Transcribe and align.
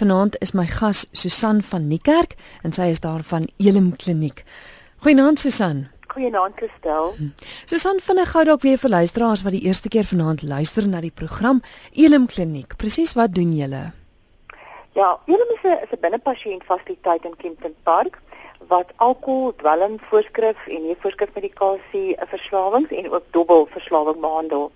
Vanaand 0.00 0.36
is 0.40 0.54
my 0.54 0.64
gas 0.66 1.06
Susan 1.12 1.58
van 1.62 1.88
Niekerk 1.88 2.30
en 2.64 2.72
sy 2.72 2.86
is 2.88 3.02
daar 3.04 3.20
van 3.20 3.44
Elim 3.60 3.90
Kliniek. 4.00 4.46
Goeienaand 5.04 5.42
Susan. 5.42 5.82
Goeienaand 6.08 6.56
Christel. 6.56 7.12
Hm. 7.18 7.26
Susan, 7.68 8.00
vinnig 8.00 8.32
gou 8.32 8.44
dalk 8.48 8.64
weer 8.64 8.80
vir 8.80 8.94
luisteraars 8.94 9.42
wat 9.44 9.52
die 9.52 9.60
eerste 9.68 9.92
keer 9.92 10.08
vanaand 10.08 10.40
luister 10.40 10.88
na 10.88 11.02
die 11.04 11.12
program 11.12 11.60
Elim 11.92 12.30
Kliniek. 12.32 12.78
Presies 12.80 13.12
wat 13.12 13.34
doen 13.36 13.52
julle? 13.52 13.82
Ja, 14.96 15.10
Elim 15.28 15.52
is 15.58 15.68
'n 15.68 15.84
is 15.84 15.92
'n 15.92 16.00
binnepasiënt 16.00 16.64
fasiliteit 16.64 17.24
in 17.28 17.36
Kempton 17.36 17.76
Park 17.82 18.16
wat 18.68 18.92
alkohol, 18.96 19.52
dwelm 19.56 19.98
voorskrif 20.08 20.66
en 20.66 20.82
nie 20.82 20.96
voorskrif 21.02 21.34
medikasie, 21.34 22.16
verslawings 22.32 22.90
en 22.90 23.10
ook 23.10 23.24
dobbel 23.30 23.66
verslawing 23.70 24.20
behandel. 24.20 24.72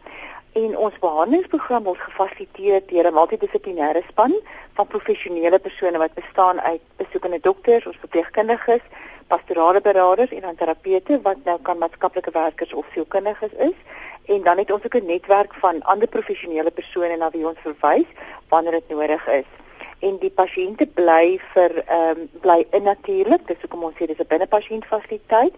En 0.55 0.77
ons 0.79 0.99
behandelingsprogram 1.03 1.83
word 1.83 2.03
gefasiliteer 2.07 2.85
deur 2.87 3.07
'n 3.09 3.15
multidissiplinêre 3.15 4.03
span 4.09 4.35
van 4.77 4.87
professionele 4.87 5.59
persone 5.59 5.99
wat 5.99 6.15
bestaan 6.15 6.61
uit 6.61 6.81
besoekende 6.97 7.41
dokters, 7.41 7.87
ons 7.87 7.97
verpleegkundiges, 8.05 8.85
pastorale 9.27 9.81
beraders 9.81 10.31
en 10.31 10.41
dan 10.41 10.55
terapeute 10.55 11.21
wat 11.23 11.37
nou 11.45 11.59
kan 11.63 11.79
maatskaplike 11.79 12.31
werkers 12.31 12.73
of 12.73 12.87
sielkundiges 12.93 13.53
is. 13.53 13.79
En 14.25 14.43
dan 14.43 14.59
het 14.59 14.71
ons 14.71 14.85
ook 14.85 14.95
'n 14.95 15.07
netwerk 15.07 15.55
van 15.55 15.83
ander 15.83 16.09
professionele 16.09 16.71
persone 16.71 17.17
na 17.17 17.31
wie 17.31 17.49
ons 17.49 17.59
verwys 17.59 18.09
wanneer 18.49 18.73
dit 18.73 18.89
nodig 18.89 19.27
is. 19.27 19.51
En 19.99 20.19
die 20.19 20.31
pasiënte 20.31 20.87
bly 20.87 21.41
vir 21.53 21.83
ehm 21.87 22.19
um, 22.19 22.29
bly 22.41 22.67
in 22.71 22.83
natuurlik, 22.83 23.47
dis 23.47 23.61
hoekom 23.61 23.83
ons 23.83 23.97
sê 23.97 24.07
dis 24.07 24.19
'n 24.19 24.27
binnepasiëntfasiliteit 24.29 25.55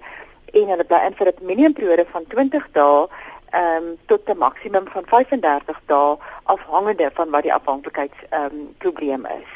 en 0.53 0.69
hulle 0.69 0.85
bly 0.85 1.01
in 1.07 1.15
vir 1.15 1.27
'n 1.27 1.47
minimum 1.47 1.73
periode 1.73 2.07
van 2.13 2.27
20 2.27 2.69
dae 2.73 3.09
ehm 3.57 3.85
um, 3.85 3.97
tot 4.07 4.29
'n 4.29 4.39
maksimum 4.39 4.87
van 4.95 5.05
35 5.07 5.81
dae 5.87 6.17
afhangende 6.43 7.11
van 7.15 7.31
wat 7.31 7.43
die 7.43 7.55
afhanklikheids 7.55 8.21
ehm 8.29 8.45
um, 8.45 8.75
probleem 8.79 9.27
is. 9.27 9.51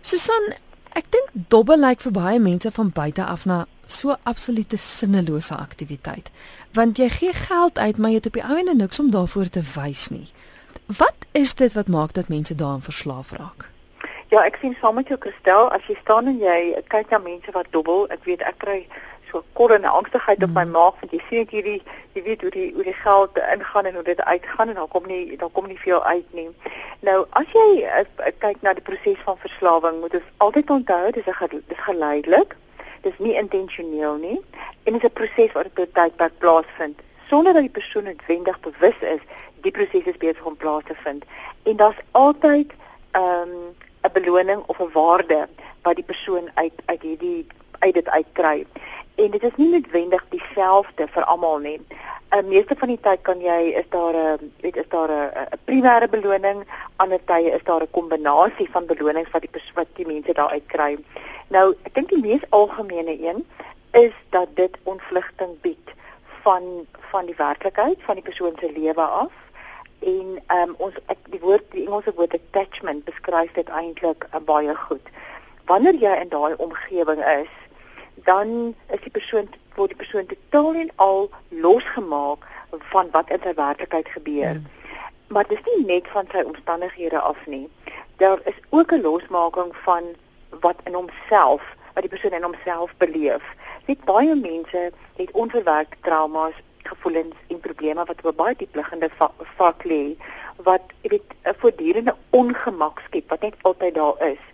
Susan, 0.00 0.44
ek 0.92 1.04
dink 1.10 1.28
dobbel 1.32 1.78
lyk 1.78 2.00
vir 2.00 2.12
baie 2.12 2.38
mense 2.38 2.70
van 2.70 2.90
buite 2.94 3.24
af 3.24 3.44
na 3.44 3.66
so 3.86 4.16
absolute 4.22 4.76
sinnelose 4.76 5.54
aktiwiteit. 5.54 6.30
Want 6.72 6.96
jy 6.96 7.08
gee 7.08 7.32
geld 7.32 7.78
uit, 7.78 7.96
maar 7.96 8.10
jy 8.10 8.16
het 8.16 8.26
op 8.26 8.32
die 8.32 8.44
ou 8.44 8.58
ende 8.58 8.74
niks 8.74 9.00
om 9.00 9.10
daarvoor 9.10 9.48
te 9.48 9.62
wys 9.74 10.08
nie. 10.08 10.28
Wat 10.86 11.26
is 11.32 11.54
dit 11.54 11.72
wat 11.72 11.88
maak 11.88 12.12
dat 12.12 12.28
mense 12.28 12.54
daaraan 12.54 12.82
verslaaf 12.82 13.32
raak? 13.32 13.68
Ja, 14.28 14.42
ek 14.44 14.58
sien 14.60 14.76
saam 14.80 14.94
met 14.94 15.08
jou 15.08 15.16
Christel, 15.20 15.70
as 15.72 15.84
jy 15.88 15.96
staan 16.00 16.26
en 16.26 16.38
jy 16.38 16.82
kyk 16.92 17.10
na 17.10 17.18
mense 17.18 17.52
wat 17.52 17.70
dobbel, 17.70 18.04
ek 18.12 18.24
weet 18.28 18.42
ek 18.44 18.58
kry 18.60 18.78
so 19.30 19.42
kol 19.52 19.72
en 19.74 19.84
angstigheid 19.84 20.42
op 20.42 20.54
my 20.54 20.64
mm. 20.64 20.70
maag 20.76 21.00
want 21.00 21.12
jy 21.12 21.20
sien 21.28 21.46
ek 21.46 21.54
hierdie 21.56 21.82
jy 22.14 22.22
weet 22.22 22.42
hoe 22.42 22.50
die 22.50 22.68
hoe 22.74 22.84
die 22.84 22.96
geld 23.00 23.40
ingaan 23.54 23.90
en 23.90 23.94
hoe 23.94 24.04
dit 24.04 24.22
uitgaan 24.22 24.68
en 24.68 24.80
dan 24.80 24.88
kom 24.94 25.06
nie 25.06 25.36
dan 25.36 25.52
kom 25.52 25.66
nie 25.66 25.78
veel 25.78 26.04
uit 26.04 26.32
nie. 26.38 26.48
Nou 27.00 27.18
as 27.40 27.50
jy 27.54 27.66
uh, 27.84 28.04
kyk 28.44 28.62
na 28.62 28.74
die 28.74 28.86
proses 28.90 29.20
van 29.24 29.38
verslawing 29.44 30.00
moet 30.00 30.14
ons 30.20 30.32
altyd 30.46 30.70
onthou 30.70 31.10
dis 31.10 31.26
'n 31.26 31.62
dis 31.68 31.84
geleidelik. 31.90 32.56
Dis 33.02 33.18
nie 33.18 33.34
intentioneel 33.34 34.16
nie 34.16 34.40
en 34.84 34.92
dit 34.92 35.02
is 35.02 35.08
'n 35.10 35.18
proses 35.20 35.52
wat 35.52 35.66
op 35.66 35.94
tyd 35.94 36.16
by 36.16 36.28
plaasvind 36.38 37.00
sonder 37.28 37.52
dat 37.52 37.62
die 37.62 37.76
persoon 37.80 38.04
noodwendig 38.04 38.60
bewus 38.60 38.98
is 39.00 39.20
die 39.62 39.70
proses 39.70 40.06
is 40.06 40.16
besig 40.16 40.44
om 40.44 40.56
plaas 40.56 40.84
te 40.86 40.94
vind. 41.04 41.24
En 41.62 41.76
daar's 41.76 42.02
altyd 42.10 42.72
ehm, 43.10 43.48
'n 44.02 44.06
um, 44.06 44.12
beloning 44.12 44.62
of 44.66 44.78
'n 44.78 44.92
waarde 44.92 45.48
wat 45.82 45.94
die 45.94 46.04
persoon 46.04 46.50
uit 46.54 46.72
uit 46.84 47.02
hierdie 47.02 47.46
uit 47.78 47.94
dit 47.94 48.08
uitkry 48.08 48.66
en 49.18 49.30
dit 49.30 49.42
is 49.42 49.56
nie 49.56 49.68
noodwendig 49.72 50.24
dieselfde 50.30 51.06
vir 51.14 51.24
almal 51.24 51.58
nie. 51.58 51.78
uh, 52.34 52.42
Meeste 52.46 52.76
van 52.78 52.92
die 52.92 53.00
tyd 53.02 53.22
kan 53.26 53.40
jy 53.42 53.58
is 53.80 53.88
daar 53.90 54.14
'n 54.14 54.52
weet 54.62 54.76
is 54.76 54.88
daar 54.88 55.10
'n 55.10 55.58
primêre 55.64 56.08
beloning, 56.08 56.64
ander 56.96 57.20
tye 57.24 57.50
is 57.50 57.64
daar 57.64 57.82
'n 57.82 57.90
kombinasie 57.90 58.68
van 58.70 58.86
belonings 58.86 59.30
wat 59.30 59.42
die 59.42 59.50
wat 59.74 59.88
die 59.94 60.06
mense 60.06 60.32
daar 60.32 60.50
uitkry. 60.50 60.98
Nou, 61.48 61.74
ek 61.82 61.94
dink 61.94 62.08
die 62.08 62.20
mees 62.20 62.44
algemene 62.50 63.16
een 63.28 63.46
is 63.92 64.12
dat 64.30 64.48
dit 64.54 64.76
ontvlugting 64.82 65.60
bied 65.60 65.88
van 66.42 66.86
van 67.10 67.26
die 67.26 67.36
werklikheid 67.36 67.98
van 68.00 68.14
die 68.14 68.24
persoon 68.24 68.56
se 68.60 68.72
lewe 68.72 69.02
af 69.02 69.32
en 69.98 70.42
um, 70.52 70.74
ons 70.76 70.94
ek, 71.06 71.18
die 71.30 71.40
woord 71.40 71.64
die 71.70 71.86
Engelse 71.86 72.12
woord 72.14 72.34
attachment 72.34 73.04
beskryf 73.04 73.52
dit 73.52 73.68
eintlik 73.68 74.26
uh, 74.34 74.40
baie 74.40 74.74
goed. 74.74 75.06
Wanneer 75.64 75.94
jy 75.94 76.14
in 76.20 76.28
daai 76.28 76.54
omgewing 76.56 77.24
is 77.24 77.52
dan 78.24 78.74
is 78.90 79.00
die 79.00 79.10
persoon 79.10 79.48
word 79.74 79.94
die 79.94 80.00
persoon 80.00 80.26
totaal 80.26 80.74
en 80.74 80.90
al 80.96 81.30
losgemaak 81.48 82.46
van 82.92 83.10
wat 83.10 83.30
in 83.30 83.40
sy 83.42 83.54
werklikheid 83.54 84.08
gebeur. 84.08 84.58
Hmm. 84.58 84.66
Maar 85.28 85.48
dit 85.48 85.58
is 85.58 85.74
nie 85.74 85.84
net 85.86 86.08
van 86.08 86.26
sy 86.32 86.42
omstandighede 86.42 87.20
af 87.20 87.46
nie. 87.46 87.68
Daar 88.16 88.40
is 88.44 88.58
ook 88.68 88.92
'n 88.92 89.00
losmaking 89.00 89.76
van 89.76 90.04
wat 90.60 90.76
in 90.84 90.94
homself, 90.94 91.62
wat 91.94 92.02
die 92.02 92.08
persoon 92.08 92.32
in 92.32 92.42
homself 92.42 92.94
beleef. 92.96 93.44
Net 93.86 94.04
baie 94.04 94.34
mense 94.34 94.92
het 95.16 95.30
onverwerkte 95.30 95.96
traumas, 96.00 96.54
gevoelens 96.82 97.34
en 97.46 97.60
probleme 97.60 98.04
wat 98.04 98.22
op 98.22 98.36
baie 98.36 98.54
diep 98.56 98.74
liggende 98.74 99.10
vlak 99.56 99.84
lê 99.84 100.16
wat 100.68 100.82
jy 101.02 101.08
weet 101.08 101.30
'n 101.44 101.54
voortdurende 101.58 102.14
ongemak 102.30 103.00
skep 103.06 103.28
wat 103.28 103.40
net 103.40 103.54
altyd 103.62 103.94
daar 103.94 104.18
is. 104.32 104.44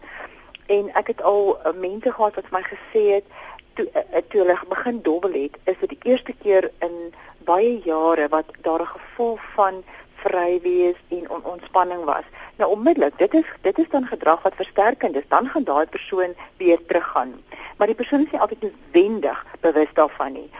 En 0.67 0.91
ek 0.95 1.07
het 1.07 1.23
al 1.23 1.59
uh, 1.59 1.73
mense 1.73 2.13
gehad 2.13 2.35
wat 2.35 2.47
vir 2.49 2.59
my 2.59 2.65
gesê 2.65 3.03
het 3.15 3.27
toe 3.75 3.89
uh, 3.95 4.23
toe 4.29 4.41
hulle 4.41 4.59
begin 4.69 5.03
dobbel 5.03 5.33
het, 5.43 5.57
is 5.65 5.79
dit 5.81 5.89
die 5.89 6.11
eerste 6.11 6.35
keer 6.43 6.71
in 6.79 7.15
baie 7.45 7.81
jare 7.85 8.29
wat 8.29 8.49
daar 8.62 8.81
'n 8.81 8.95
gevoel 8.97 9.37
van 9.55 9.85
vry 10.25 10.61
wees 10.62 10.97
en 11.09 11.31
on 11.31 11.45
ontspanning 11.45 12.05
was. 12.05 12.27
Nou 12.57 12.71
onmiddellik, 12.71 13.19
dit 13.19 13.34
is 13.34 13.49
dit 13.61 13.79
is 13.79 13.89
dan 13.91 14.07
gedrag 14.07 14.43
wat 14.43 14.55
versterkend 14.55 15.17
is, 15.17 15.29
dan 15.29 15.49
gaan 15.49 15.65
daai 15.65 15.87
persoon 15.87 16.34
weer 16.57 16.79
teruggaan. 16.87 17.43
Maar 17.77 17.87
die 17.87 17.97
persoon 17.97 18.25
is 18.25 18.31
nie 18.31 18.41
altyd 18.41 18.63
noodwendig 18.63 19.47
bewus 19.61 19.93
daarvan 19.93 20.33
nie. 20.33 20.51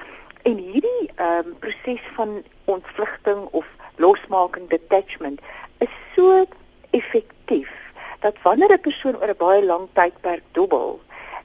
En 0.43 0.57
hierdie 0.57 1.11
ehm 1.15 1.47
um, 1.47 1.57
proses 1.59 2.03
van 2.15 2.43
ontvlugting 2.65 3.49
of 3.51 3.67
losmaking 3.97 4.69
detachment 4.69 5.41
is 5.79 5.95
so 6.15 6.45
effektief 6.91 7.73
dat 8.21 8.37
wanneer 8.43 8.73
'n 8.73 8.81
persoon 8.81 9.17
oor 9.17 9.29
'n 9.29 9.43
baie 9.47 9.65
lang 9.65 9.89
tydperk 9.93 10.43
dobbel, 10.53 11.01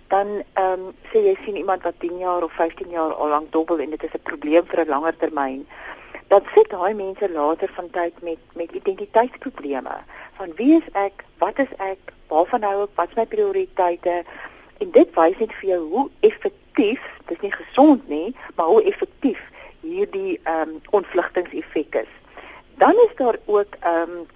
dan 0.10 0.28
ehm 0.54 0.88
um, 0.88 0.94
sê 1.12 1.22
jy 1.22 1.36
sien 1.44 1.58
iemand 1.58 1.84
wat 1.86 2.00
10 2.02 2.18
jaar 2.18 2.44
of 2.44 2.54
15 2.58 2.90
jaar 2.90 3.14
al 3.14 3.30
lank 3.30 3.52
dobbel 3.52 3.80
en 3.80 3.90
dit 3.90 4.04
is 4.04 4.16
'n 4.18 4.28
probleem 4.30 4.66
vir 4.66 4.80
'n 4.86 4.90
langer 4.90 5.18
termyn. 5.18 5.68
Dan 6.28 6.42
sit 6.54 6.70
daai 6.70 6.94
mense 6.94 7.32
later 7.32 7.70
van 7.74 7.90
tyd 7.90 8.22
met 8.22 8.42
met 8.54 8.72
identiteitsprobleme. 8.72 9.96
Van 10.38 10.52
wie 10.56 10.74
is 10.78 10.88
ek? 10.92 11.24
Wat 11.38 11.60
is 11.60 11.74
ek? 11.78 12.00
Waarvan 12.28 12.62
hou 12.62 12.84
ek? 12.84 12.90
Wat 12.96 13.10
is 13.10 13.16
my 13.16 13.26
prioriteite? 13.26 14.24
En 14.78 14.92
dit 14.92 15.10
wys 15.16 15.38
net 15.38 15.54
vir 15.54 15.70
jou 15.70 15.82
hoe 15.90 16.10
effektief, 16.20 17.02
dis 17.26 17.40
nie 17.40 17.52
gesond 17.52 18.08
nie, 18.08 18.36
maar 18.56 18.66
hoe 18.66 18.84
effektief 18.84 19.42
hierdie 19.82 20.40
ehm 20.44 20.70
um, 20.70 20.82
ontvlugtingseffek 20.90 21.96
is. 21.96 22.14
Dan 22.78 22.96
is 23.08 23.16
daar 23.16 23.38
ook 23.46 23.76
ehm 23.80 24.10
um, 24.10 24.28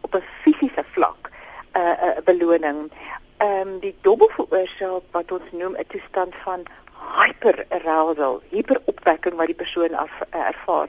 op 0.00 0.14
'n 0.14 0.24
fisiese 0.42 0.84
vlak 0.92 1.30
'n 1.74 1.78
uh, 1.78 1.92
uh, 2.02 2.18
beloning 2.24 2.90
ehm 3.38 3.68
um, 3.68 3.78
die 3.80 3.94
dobbel 4.00 4.28
veroorsaak 4.28 5.02
wat 5.10 5.32
ons 5.32 5.52
noem 5.52 5.76
'n 5.76 5.86
toestand 5.88 6.34
van 6.44 6.66
hyperarousal, 7.18 8.42
hiperopwekking 8.50 9.36
wat 9.36 9.46
die 9.46 9.54
persoon 9.62 9.94
af 9.94 10.10
uh, 10.20 10.46
ervaar. 10.46 10.88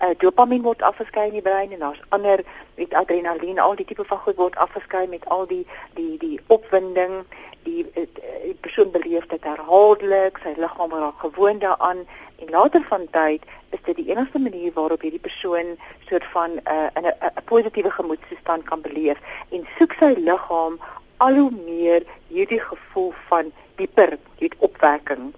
Uh, 0.00 0.14
dopamien 0.18 0.62
word 0.62 0.82
afgeskei 0.82 1.26
in 1.26 1.36
die 1.36 1.42
brein 1.44 1.72
en 1.72 1.78
daar's 1.78 2.02
ander 2.08 2.40
met 2.74 2.94
adrenalien, 2.94 3.58
al 3.58 3.76
die 3.76 3.84
tipe 3.84 4.04
van 4.04 4.18
goed 4.18 4.36
word 4.36 4.56
afgeskei 4.56 5.06
met 5.06 5.28
al 5.28 5.46
die 5.46 5.66
die 5.94 6.16
die 6.18 6.40
opwinding, 6.46 7.24
die, 7.62 7.84
die, 7.94 8.08
die 8.44 8.56
persoon 8.60 8.90
beleef 8.90 9.26
dit 9.26 9.44
herhaaldelik, 9.44 10.40
sy 10.42 10.54
liggaam 10.56 10.96
raak 10.96 11.20
gewoond 11.20 11.60
daaraan 11.60 12.06
en 12.40 12.50
later 12.50 12.82
van 12.88 13.04
tyd 13.10 13.44
is 13.70 13.82
dit 13.84 13.96
die 13.96 14.08
enigste 14.08 14.38
manier 14.38 14.72
waarop 14.72 15.04
hierdie 15.04 15.20
persoon 15.20 15.76
soort 16.08 16.24
van 16.32 16.50
uh, 16.64 16.88
in 16.96 17.04
'n 17.06 17.44
positiewe 17.44 17.90
gemoedstoestand 17.90 18.64
kan 18.64 18.80
beleef 18.80 19.18
en 19.50 19.66
soek 19.76 19.92
sy 20.00 20.14
liggaam 20.16 20.80
al 21.20 21.36
hoe 21.36 21.52
meer 21.64 22.04
hierdie 22.28 22.60
gevoel 22.60 23.12
van 23.28 23.52
dieper 23.76 24.16
hierdie 24.38 24.60
opwekking 24.66 25.32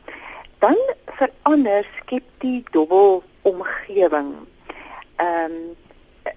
dan 0.62 0.78
verander 1.18 1.86
skep 1.98 2.26
die 2.38 2.62
dobbel 2.70 3.22
omgewing. 3.42 4.34
Ehm 5.16 5.56
um, 5.56 5.56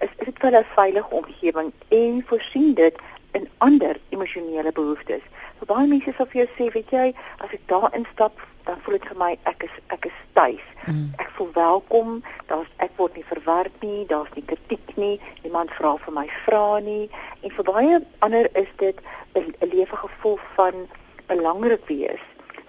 is, 0.02 0.10
is 0.18 0.24
dit 0.26 0.40
wel 0.42 0.60
'n 0.60 0.66
veilige 0.74 1.10
omgewing 1.10 1.72
en 1.88 2.24
voorsien 2.26 2.74
dit 2.74 2.96
in 3.32 3.48
ander 3.58 4.00
emosionele 4.08 4.72
behoeftes. 4.72 5.22
Vir 5.58 5.66
baie 5.66 5.86
mense 5.88 6.12
sal 6.16 6.28
vir 6.32 6.44
jou 6.44 6.48
sê, 6.56 6.68
weet 6.74 6.92
jy, 6.92 7.06
as 7.44 7.52
ek 7.56 7.64
daar 7.70 7.88
instap, 7.96 8.40
dan 8.66 8.80
voel 8.82 8.98
dit 8.98 9.08
vir 9.08 9.18
my 9.20 9.30
ek 9.46 9.64
is 9.68 9.74
ek 9.94 10.08
is 10.10 10.16
tuis. 10.34 10.62
Mm. 10.86 11.10
Ek 11.22 11.30
voel 11.38 11.50
welkom. 11.54 12.14
Daar's 12.50 12.70
ek 12.84 12.94
word 13.00 13.16
nie 13.16 13.26
verward 13.30 13.82
nie, 13.84 14.04
daar's 14.10 14.32
nie 14.34 14.44
kritiek 14.50 14.94
nie. 15.00 15.16
Niemand 15.44 15.72
vra 15.78 15.94
vir 16.02 16.16
my 16.16 16.26
vra 16.44 16.78
nie. 16.84 17.06
En 17.42 17.54
vir 17.58 17.68
baie 17.70 18.00
ander 18.26 18.50
is 18.58 18.72
dit 18.82 18.98
'n 19.34 19.70
lewe 19.72 19.96
gevoel 19.96 20.38
van 20.56 20.88
belangrik 21.26 21.86
wees, 21.86 22.24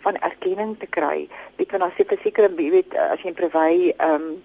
van 0.06 0.16
erkenning 0.22 0.78
te 0.80 0.88
kry. 0.88 1.28
Weet 1.58 1.72
wanneer 1.72 1.90
as 1.90 1.98
jy 1.98 2.06
verseker 2.06 2.56
weet 2.56 2.96
as 2.96 3.22
jy 3.22 3.34
in 3.34 3.42
privé 3.42 3.68
ehm 3.98 4.14
um, 4.14 4.44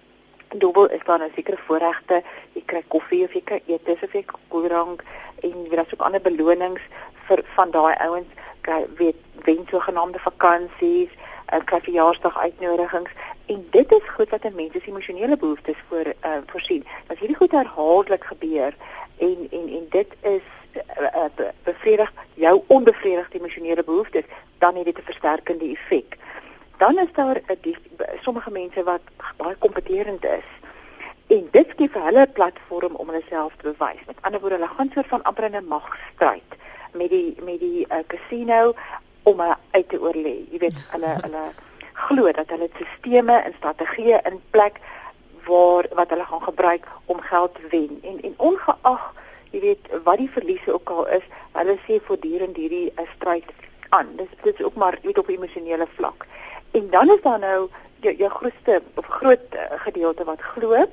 dobbel 0.57 0.89
is 0.89 1.03
daar 1.05 1.21
'n 1.21 1.31
sekere 1.35 1.57
voorregte. 1.57 2.23
Jy 2.53 2.61
kry 2.65 2.83
koffie 2.87 3.23
of 3.23 3.33
jy 3.33 3.41
kry 3.41 3.61
etes 3.65 4.03
of 4.03 4.13
jy 4.13 4.25
koeldrank 4.47 5.03
en 5.41 5.65
jy 5.69 5.77
het 5.77 5.93
ook 5.93 6.01
ander 6.01 6.21
belonings 6.21 6.81
vir 7.27 7.43
van 7.55 7.71
daai 7.71 7.95
ouens 8.07 8.41
kry 8.63 8.85
weet 8.97 9.15
wen 9.45 9.65
sogenaamde 9.69 10.19
vakansies, 10.19 11.11
uh, 11.53 11.59
kry 11.69 11.79
verjaarsdag 11.87 12.37
uitnodigings 12.37 13.11
en 13.51 13.67
dit 13.71 13.91
is 13.91 14.09
goed 14.15 14.29
wat 14.29 14.43
'n 14.43 14.55
mens 14.55 14.73
se 14.73 14.87
emosionele 14.87 15.37
behoeftes 15.37 15.79
voor 15.87 16.05
uh, 16.05 16.37
voorsien. 16.47 16.85
As 17.07 17.19
hierdie 17.19 17.35
goed 17.41 17.51
herhaaldelik 17.51 18.23
gebeur 18.23 18.75
en 19.17 19.47
en 19.51 19.67
en 19.77 19.85
dit 19.89 20.11
is 20.21 20.47
uh, 20.73 21.49
bevredig 21.63 22.13
jou 22.33 22.63
onbevredigde 22.67 23.37
emosionele 23.37 23.83
behoeftes, 23.83 24.25
dan 24.57 24.75
het 24.75 24.85
dit 24.85 24.97
'n 24.97 25.09
versterkende 25.11 25.69
effek. 25.69 26.17
Dan 26.77 26.99
is 26.99 27.13
daar 27.13 27.37
uh, 27.37 27.75
sommige 28.21 28.51
mense 28.51 28.83
wat 28.83 29.01
baie 29.37 29.55
kompeterend 29.55 30.25
is 30.25 30.49
en 31.27 31.47
dit 31.51 31.73
gee 31.77 31.89
vir 31.89 32.03
hulle 32.03 32.25
'n 32.25 32.31
platform 32.31 32.95
om 32.95 33.09
hulle 33.09 33.23
self 33.29 33.53
te 33.55 33.63
bewys. 33.71 34.05
Met 34.05 34.21
ander 34.21 34.39
woorde, 34.39 34.55
hulle 34.55 34.75
gaan 34.75 34.91
soort 34.93 35.07
van 35.07 35.23
amper 35.23 35.43
in 35.43 35.55
'n 35.55 35.67
magstryd 35.67 36.49
met 36.93 37.09
die 37.09 37.35
met 37.43 37.59
die 37.59 37.85
uh, 37.89 38.03
casino 38.07 38.73
om 39.23 39.39
hulle 39.39 39.57
uit 39.71 39.89
te 39.89 39.99
oorlê. 39.99 40.35
Jy 40.51 40.59
weet, 40.59 40.79
hulle 40.91 41.15
hulle 41.21 41.43
glo 41.93 42.31
dat 42.31 42.49
hulle 42.49 42.69
stelsels 42.73 43.43
en 43.43 43.53
strategieë 43.57 44.21
in 44.29 44.41
plek 44.51 44.79
waar 45.47 45.87
wat 45.97 46.09
hulle 46.09 46.25
gaan 46.25 46.41
gebruik 46.41 46.87
om 47.05 47.19
geld 47.21 47.55
te 47.55 47.67
wen. 47.69 47.99
En 48.03 48.21
en 48.21 48.33
ongeag 48.37 49.13
jy 49.53 49.59
weet 49.61 49.91
wat 50.03 50.17
die 50.17 50.29
verliese 50.33 50.73
ook 50.73 50.89
al 50.89 51.07
is, 51.19 51.25
hulle 51.53 51.77
sê 51.85 51.99
voortdurend 52.07 52.57
hierdie 52.57 52.91
'n 52.95 53.03
eh, 53.03 53.09
stryd 53.15 53.49
aan. 53.89 54.15
Dis 54.15 54.31
dit 54.43 54.59
is 54.59 54.65
ook 54.65 54.75
maar 54.75 54.99
weet 55.01 55.17
op 55.17 55.29
emosionele 55.29 55.87
vlak. 55.95 56.25
En 56.71 56.89
dan 56.89 57.09
is 57.09 57.21
daar 57.21 57.39
nou 57.39 57.69
jou, 58.01 58.15
jou 58.15 58.29
grootste 58.29 58.81
of 58.95 59.05
groot 59.05 59.45
uh, 59.53 59.59
gedeelte 59.85 60.23
wat 60.23 60.41
glo 60.41 60.85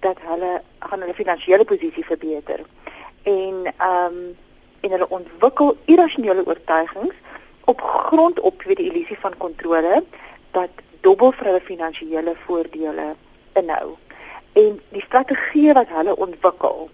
dat 0.00 0.18
hulle 0.20 0.62
gaan 0.78 1.00
hulle 1.00 1.14
finansiële 1.14 1.64
posisie 1.64 2.04
verbeter. 2.04 2.60
En 3.22 3.72
ehm 3.78 4.16
um, 4.16 4.36
en 4.84 4.92
hulle 4.96 5.08
ontwikkel 5.08 5.76
irrasionele 5.84 6.46
oortuigings 6.46 7.14
op 7.64 7.80
grond 7.80 8.40
op 8.40 8.62
weet 8.62 8.76
die 8.82 8.90
illusie 8.90 9.18
van 9.18 9.36
kontrole 9.36 10.02
dat 10.56 10.82
dobbel 11.00 11.32
vir 11.32 11.50
hulle 11.50 11.60
finansiële 11.60 12.34
voordele 12.46 13.14
inhou. 13.60 13.94
En 14.52 14.80
die 14.96 15.04
strategie 15.04 15.72
wat 15.72 15.92
hulle 15.96 16.16
ontwikkel, 16.26 16.88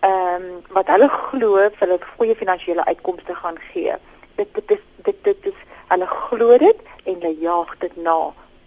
ehm 0.00 0.46
um, 0.46 0.48
wat 0.76 0.90
hulle 0.94 1.08
glo 1.08 1.52
vir 1.76 1.86
hulle 1.86 1.98
goeie 2.16 2.36
finansiële 2.42 2.84
uitkomste 2.84 3.34
gaan 3.34 3.58
gee. 3.72 3.94
Dit 4.40 4.54
dit 4.54 4.76
is 4.76 4.82
dit 5.08 5.24
dit 5.28 5.46
is 5.52 5.62
hulle 5.92 6.06
glo 6.06 6.58
dit 6.58 6.82
en 7.04 7.14
hulle 7.14 7.34
jaag 7.46 7.76
dit 7.84 7.96
na 7.96 8.18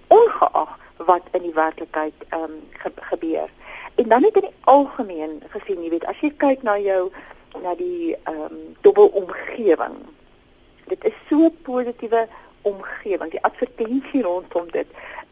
ongeag 0.07 0.80
wat 0.98 1.27
in 1.31 1.42
die 1.50 1.56
werklikheid 1.59 2.27
ehm 2.30 2.44
um, 2.44 2.57
ge 2.80 2.92
gebeur. 3.12 3.50
En 3.95 4.09
dan 4.09 4.24
het 4.24 4.36
in 4.36 4.48
die 4.48 4.56
algemeen 4.62 5.42
gesien, 5.50 5.83
jy 5.83 5.89
weet, 5.89 6.06
as 6.06 6.19
jy 6.21 6.31
kyk 6.38 6.63
na 6.66 6.77
jou 6.81 7.12
na 7.62 7.76
die 7.76 8.16
ehm 8.24 8.44
um, 8.50 8.76
dobbel 8.82 9.08
omgewing 9.08 10.02
dit 10.86 11.06
is 11.06 11.18
so 11.30 11.50
positiewe 11.62 12.28
omgewing. 12.62 13.32
Die 13.32 13.44
advertensie 13.44 14.22
rondom 14.24 14.72
dit 14.72 14.88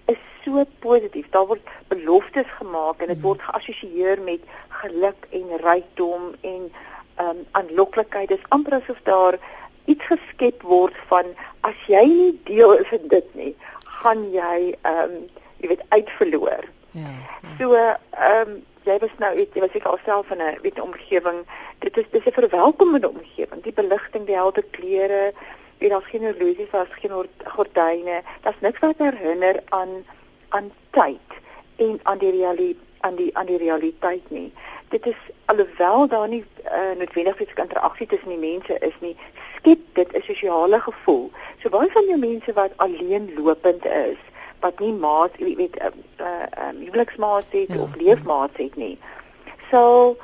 is 0.05 0.19
so 0.43 0.63
positief. 0.79 1.29
Daar 1.29 1.47
word 1.47 1.67
beloftes 1.87 2.49
gemaak 2.59 3.01
en 3.01 3.11
dit 3.13 3.17
hmm. 3.17 3.25
word 3.25 3.41
geassosieer 3.41 4.21
met 4.25 4.43
geluk 4.81 5.27
en 5.29 5.57
rykdom 5.65 6.31
en 6.41 6.71
ehm 7.15 7.27
um, 7.27 7.43
aanloklikheid. 7.51 8.31
Dis 8.31 8.49
amper 8.49 8.79
asof 8.79 8.99
daar 9.03 9.37
iets 9.85 10.05
geskep 10.05 10.61
word 10.61 10.97
van 11.11 11.33
as 11.67 11.85
jy 11.87 12.03
nie 12.07 12.33
deel 12.47 12.73
is 12.79 12.89
van 12.89 13.07
dit 13.13 13.35
nie, 13.35 13.53
gaan 14.01 14.27
jy 14.33 14.75
ehm 14.81 15.15
um, 15.17 15.17
jy 15.61 15.75
weet 15.75 15.87
uitverloor. 15.89 16.65
Ja. 16.97 17.11
ja. 17.11 17.55
So 17.59 17.75
ehm 17.75 18.55
um, 18.55 18.59
jy 18.83 18.97
was 18.99 19.15
nou 19.17 19.31
iets 19.37 19.53
jy 19.55 19.61
was 19.61 19.75
ek 19.79 19.85
alself 19.85 20.31
in 20.31 20.41
'n 20.41 20.59
weet 20.61 20.79
omgewing. 20.81 21.45
Dit 21.79 21.97
is 21.97 22.05
dis 22.11 22.25
'n 22.25 22.39
verwelkomende 22.41 23.09
omgewing. 23.09 23.63
Die 23.63 23.73
beligting, 23.73 24.25
die 24.25 24.35
helder 24.35 24.63
kleure, 24.71 25.33
en 25.77 25.89
daar's 25.89 26.11
geen 26.11 26.25
horlosie, 26.25 26.67
daar's 26.71 26.95
geen 27.01 27.27
gordyne. 27.43 28.21
Daar's 28.41 28.59
niks 28.59 28.79
wat 28.79 28.97
herinner 28.97 29.63
aan 29.69 30.05
aan 30.49 30.71
tyd 30.89 31.29
en 31.75 31.99
aan 32.03 32.17
die 32.17 32.31
realiteit 32.31 32.89
aan 33.01 33.15
die 33.15 33.37
aan 33.37 33.45
die 33.45 33.57
realiteit 33.57 34.29
nie. 34.29 34.53
Dit 34.89 35.05
is 35.05 35.17
alhoewel 35.45 36.07
daar 36.07 36.27
nie 36.27 36.43
uh, 36.65 36.97
noodwendig 36.97 37.35
fisiese 37.35 37.61
interaksie 37.61 38.07
tussen 38.07 38.29
die 38.29 38.37
mense 38.37 38.77
is 38.79 38.97
nie, 38.99 39.15
skep 39.57 39.79
dit 39.93 40.13
'n 40.17 40.21
sosiale 40.21 40.79
gevoel. 40.79 41.31
So 41.61 41.69
baie 41.69 41.91
van 41.91 42.05
die 42.05 42.17
mense 42.17 42.53
wat 42.53 42.71
alleen 42.75 43.33
lopend 43.37 43.85
is, 43.85 44.21
wat 44.61 44.79
nie 44.79 44.93
maat, 44.93 45.37
jy 45.37 45.55
weet, 45.55 45.77
uh, 45.79 45.85
eh, 45.85 45.91
'n 45.91 46.23
uh, 46.23 46.43
eh, 46.43 46.67
um, 46.69 46.81
huweliksmaat 46.85 47.45
het 47.49 47.73
ja. 47.73 47.81
of 47.81 47.95
leefmaat 47.95 48.57
het 48.57 48.75
nie. 48.75 48.97
So 49.71 50.17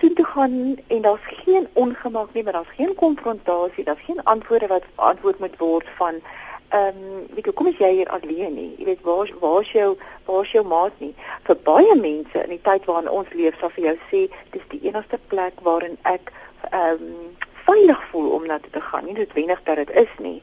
sien 0.00 0.14
toe 0.14 0.24
gaan 0.24 0.76
en 0.86 1.02
daar's 1.02 1.26
geen 1.44 1.68
ongemak 1.72 2.32
nie, 2.32 2.42
maar 2.42 2.52
daar's 2.52 2.76
geen 2.76 2.94
konfrontasie, 2.94 3.84
daar's 3.84 4.04
geen 4.04 4.24
antwoorde 4.24 4.66
wat 4.66 4.84
antwoord 4.94 5.38
moet 5.38 5.56
word 5.58 5.86
van 5.96 6.14
ehm 6.68 6.96
um, 6.96 7.26
weet 7.34 7.46
jy, 7.46 7.52
kom 7.52 7.66
as 7.66 7.78
jy 7.80 7.88
hier 7.96 8.08
alleen 8.12 8.54
nie. 8.54 8.74
Jy 8.76 8.84
weet 8.84 9.00
waar 9.02 9.30
waar's 9.40 9.70
jou 9.72 9.96
waar's 10.24 10.50
jou 10.52 10.64
maat 10.66 10.92
nie. 11.00 11.14
Vir 11.42 11.56
baie 11.64 11.94
mense 11.96 12.42
in 12.42 12.50
die 12.52 12.60
tyd 12.62 12.84
waarin 12.84 13.08
ons 13.10 13.32
leef, 13.32 13.56
sal 13.58 13.72
vir 13.76 13.84
jou 13.84 13.94
sê 14.10 14.20
dis 14.52 14.66
die 14.68 14.82
enigste 14.90 15.18
plek 15.32 15.62
waarin 15.64 15.96
ek 16.02 16.32
ehm 16.70 17.06
um, 17.08 17.36
veilig 17.68 18.04
voel 18.10 18.30
om 18.36 18.46
na 18.46 18.58
toe 18.58 18.70
te 18.70 18.80
gaan. 18.80 19.04
Nie 19.04 19.16
noodwendig 19.16 19.62
dat 19.64 19.76
dit 19.76 19.90
is 19.90 20.12
nie. 20.18 20.42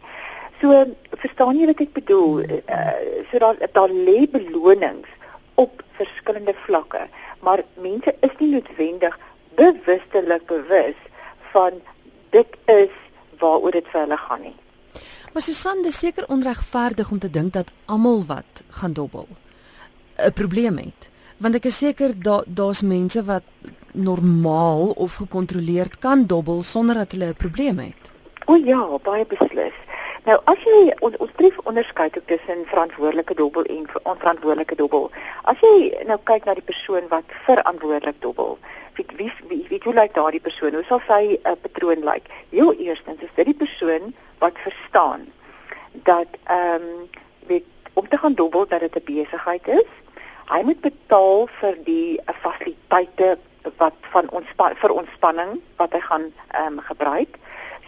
So 0.61 0.85
verstaan 1.21 1.59
jy 1.59 1.69
wat 1.71 1.81
ek 1.83 1.93
bedoel? 1.93 2.43
Uh, 2.63 3.23
so 3.31 3.39
daar 3.43 3.59
daar 3.73 3.89
lê 3.89 4.25
belonings 4.31 5.09
op 5.55 5.83
verskillende 5.97 6.55
vlakke, 6.65 7.07
maar 7.39 7.63
mense 7.79 8.15
is 8.19 8.35
nie 8.39 8.51
noodwendig 8.51 9.17
bewustelik 9.55 10.45
bewus 10.47 10.99
van 11.53 11.79
dit 12.35 12.57
is 12.65 12.93
waaroor 13.39 13.71
dit 13.71 13.87
vir 13.91 14.01
hulle 14.01 14.17
gaan 14.17 14.41
nie. 14.41 14.55
Maar 15.33 15.43
Susan, 15.43 15.81
dis 15.83 15.99
seker 15.99 16.27
onregverdig 16.31 17.11
om 17.11 17.19
te 17.19 17.29
dink 17.29 17.53
dat 17.53 17.71
almal 17.91 18.23
wat 18.27 18.63
gaan 18.79 18.93
dobbel 18.93 19.27
'n 20.17 20.31
probleem 20.33 20.77
het. 20.77 21.09
Want 21.37 21.55
ek 21.55 21.65
is 21.65 21.77
seker 21.77 22.13
daar 22.15 22.43
daar's 22.47 22.81
mense 22.81 23.23
wat 23.23 23.43
normaal 23.91 24.95
of 24.95 25.15
gekontroleerd 25.15 25.99
kan 25.99 26.25
dobbel 26.25 26.63
sonder 26.63 26.95
dat 26.95 27.11
hulle 27.11 27.25
'n 27.25 27.35
probleem 27.35 27.79
het. 27.79 28.11
O 28.45 28.55
ja, 28.55 28.87
baie 29.03 29.25
beslis. 29.25 29.73
Nou 30.25 30.39
as 30.49 30.61
jy 30.65 30.77
ons 31.05 31.15
ons 31.21 31.33
tref 31.37 31.57
onderskeid 31.69 32.15
ook 32.17 32.25
tussen 32.25 32.63
verantwoordelike 32.65 33.35
dobbel 33.37 33.67
en 33.69 33.83
onverantwoordelike 34.09 34.75
dobbel. 34.75 35.11
As 35.51 35.59
jy 35.61 35.91
nou 36.09 36.17
kyk 36.25 36.47
na 36.47 36.55
die 36.57 36.65
persoon 36.65 37.05
wat 37.11 37.35
verantwoordelik 37.45 38.17
dobbel, 38.23 38.55
wie 38.97 39.05
wie 39.19 39.29
wie, 39.51 39.59
wie 39.69 39.79
hoe 39.83 39.93
lyk 39.93 40.15
daardie 40.15 40.41
persoon? 40.41 40.73
Hoe 40.73 40.87
sal 40.89 41.03
sy 41.05 41.19
'n 41.27 41.51
uh, 41.51 41.53
patroon 41.61 42.01
lyk? 42.09 42.31
Heel 42.49 42.73
eerstens 42.73 43.21
is 43.21 43.35
dit 43.35 43.51
die 43.51 43.59
persoon 43.59 44.15
wat 44.41 44.57
verstaan 44.65 45.27
dat 46.09 46.41
ehm 46.43 46.89
um, 46.89 47.05
weet 47.45 47.69
om 47.93 48.09
te 48.09 48.17
gaan 48.17 48.33
dobbel 48.33 48.65
dat 48.67 48.81
dit 48.81 48.95
'n 48.95 49.05
besigheid 49.05 49.67
is. 49.67 49.91
Hy 50.49 50.61
moet 50.63 50.81
betaal 50.81 51.47
vir 51.61 51.77
die 51.85 52.17
uh, 52.17 52.33
fasiliteite 52.41 53.37
wat 53.77 53.93
van 54.09 54.29
ons 54.29 54.49
vir 54.57 54.91
ontspanning 54.91 55.61
wat 55.77 55.93
hy 55.93 56.01
gaan 56.09 56.33
ehm 56.49 56.73
um, 56.73 56.79
gebruik. 56.79 57.37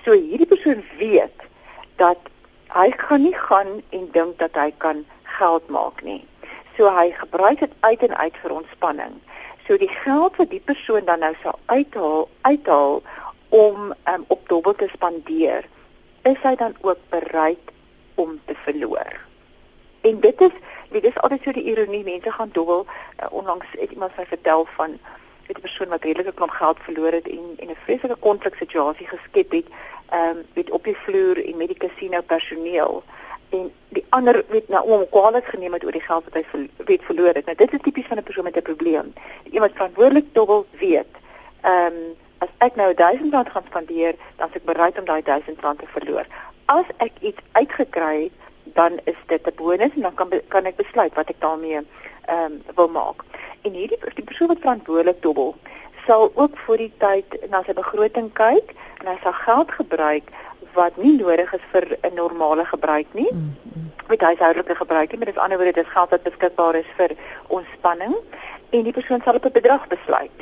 So 0.06 0.13
hierdie 0.13 0.53
persoon 0.53 0.86
weet 1.01 1.47
dat 1.98 2.18
hy 2.74 2.92
gaan 2.98 3.22
nie 3.22 3.36
gaan 3.36 3.82
en 3.89 4.10
dink 4.12 4.39
dat 4.39 4.56
hy 4.56 4.72
kan 4.77 5.06
geld 5.38 5.70
maak 5.70 6.04
nie. 6.04 6.24
So 6.77 6.89
hy 6.94 7.12
gebruik 7.12 7.60
dit 7.60 7.74
uit 7.80 8.04
en 8.08 8.18
uit 8.18 8.36
vir 8.42 8.51
ontspanning. 8.51 9.16
So 9.68 9.77
die 9.77 9.92
geld 9.92 10.36
wat 10.39 10.50
die 10.50 10.63
persoon 10.63 11.06
dan 11.06 11.20
nou 11.20 11.34
sal 11.42 11.60
uithaal, 11.66 12.27
uithaal 12.42 13.01
om 13.50 13.94
um, 14.13 14.24
op 14.27 14.48
dobbel 14.50 14.75
te 14.75 14.88
spandeer, 14.94 15.66
is 16.24 16.39
hy 16.44 16.56
dan 16.56 16.75
ook 16.82 17.00
bereid 17.10 17.72
om 18.16 18.39
te 18.46 18.56
verloor. 18.63 19.20
En 20.01 20.20
dit 20.20 20.42
is, 20.42 20.56
dit 20.89 21.04
is 21.04 21.18
altyd 21.18 21.44
so 21.44 21.56
die 21.56 21.68
ironie, 21.72 22.04
mense 22.04 22.32
gaan 22.32 22.54
dobbel. 22.54 22.86
Uh, 23.20 23.32
onlangs 23.32 23.68
het 23.72 23.92
iemand 23.92 24.16
my 24.18 24.25
vertel 24.25 24.68
van 24.75 25.00
'n 25.48 25.62
persoon 25.62 25.88
wat 25.88 26.04
redelike 26.04 26.34
klomp 26.34 26.51
geld 26.51 26.80
verloor 26.80 27.12
het 27.12 27.27
en 27.27 27.56
en 27.58 27.70
'n 27.70 27.84
vreeslike 27.84 28.16
konfliksituasie 28.20 29.08
geskep 29.08 29.51
het, 29.51 29.68
ehm 30.10 30.38
um, 30.38 30.46
met 30.54 30.72
op 30.72 30.84
die 30.84 30.98
vloer 30.98 31.46
en 31.46 31.58
met 31.58 31.68
die 31.68 31.78
casino 31.78 32.22
personeel 32.22 33.04
en 33.50 33.72
die 33.90 34.06
ander 34.10 34.44
weet 34.48 34.70
nou 34.70 34.84
om 34.90 35.10
kwaadlik 35.10 35.46
geneem 35.46 35.74
het 35.74 35.84
oor 35.84 35.96
die 35.96 36.04
geld 36.04 36.24
wat 36.24 36.34
hy 36.34 36.44
ver, 36.52 36.86
weet 36.86 37.04
verloor 37.08 37.34
het. 37.34 37.46
Nou 37.46 37.56
dit 37.58 37.74
is 37.74 37.84
tipies 37.84 38.08
van 38.08 38.18
'n 38.18 38.24
persoon 38.24 38.44
met 38.44 38.58
'n 38.58 38.70
probleem. 38.70 39.14
Iemand 39.52 39.74
verantwoordelik 39.74 40.34
dobbel 40.34 40.66
weet. 40.80 41.14
Ehm 41.62 41.86
um, 41.86 42.16
as 42.38 42.50
ek 42.58 42.76
nou 42.76 42.94
1000 42.94 43.34
rand 43.34 43.50
gaan 43.50 43.64
spandeer, 43.68 44.16
dan 44.36 44.48
is 44.50 44.56
ek 44.56 44.66
bereid 44.66 45.00
om 45.00 45.06
daai 45.06 45.22
1000 45.22 45.62
rand 45.62 45.80
te 45.80 45.86
verloor. 45.88 46.26
As 46.66 46.86
ek 46.98 47.12
iets 47.20 47.42
uitgekry 47.52 48.24
het, 48.24 48.32
dan 48.64 49.00
is 49.04 49.20
dit 49.26 49.48
'n 49.48 49.56
bonus 49.56 49.96
en 49.96 50.02
dan 50.02 50.14
kan 50.14 50.30
kan 50.48 50.66
ek 50.66 50.76
besluit 50.76 51.14
wat 51.14 51.30
ek 51.30 51.40
daarmee 51.40 51.82
ehm 52.26 52.52
um, 52.52 52.62
wil 52.76 52.90
maak. 52.90 53.24
En 53.62 53.72
hierdie 53.72 54.00
die 54.16 54.24
persoon 54.24 54.48
wat 54.48 54.60
verantwoordelik 54.60 55.22
dobbel, 55.22 55.56
sal 56.06 56.32
ook 56.34 56.58
vir 56.58 56.78
die 56.78 56.94
tyd 56.98 57.50
na 57.50 57.64
sy 57.64 57.74
begroting 57.74 58.34
kyk 58.34 58.76
en 59.01 59.08
hy 59.12 59.18
sal 59.24 59.34
geld 59.34 59.72
gebruik 59.72 60.32
wat 60.74 60.98
nie 60.98 61.16
nodig 61.18 61.54
is 61.54 61.66
vir 61.72 61.98
'n 62.01 62.13
normale 62.13 62.66
gebruik 62.66 63.08
nie. 63.12 63.32
Mm, 63.34 63.56
mm. 63.63 63.92
Met 64.08 64.22
huishoudelike 64.22 64.75
gebruik 64.75 65.10
nie, 65.10 65.18
maar 65.18 65.25
dit 65.25 65.36
is 65.36 65.42
anderswoorde 65.42 65.82
dit 65.82 65.88
geld 65.88 66.10
wat 66.10 66.24
beskikbaar 66.24 66.75
is 66.75 66.92
vir 66.98 67.12
ontspanning 67.48 68.16
en 68.70 68.84
die 68.84 68.94
persoon 68.94 69.22
sal 69.24 69.36
op 69.36 69.46
'n 69.46 69.51
bedrag 69.60 69.88
besluit. 69.88 70.38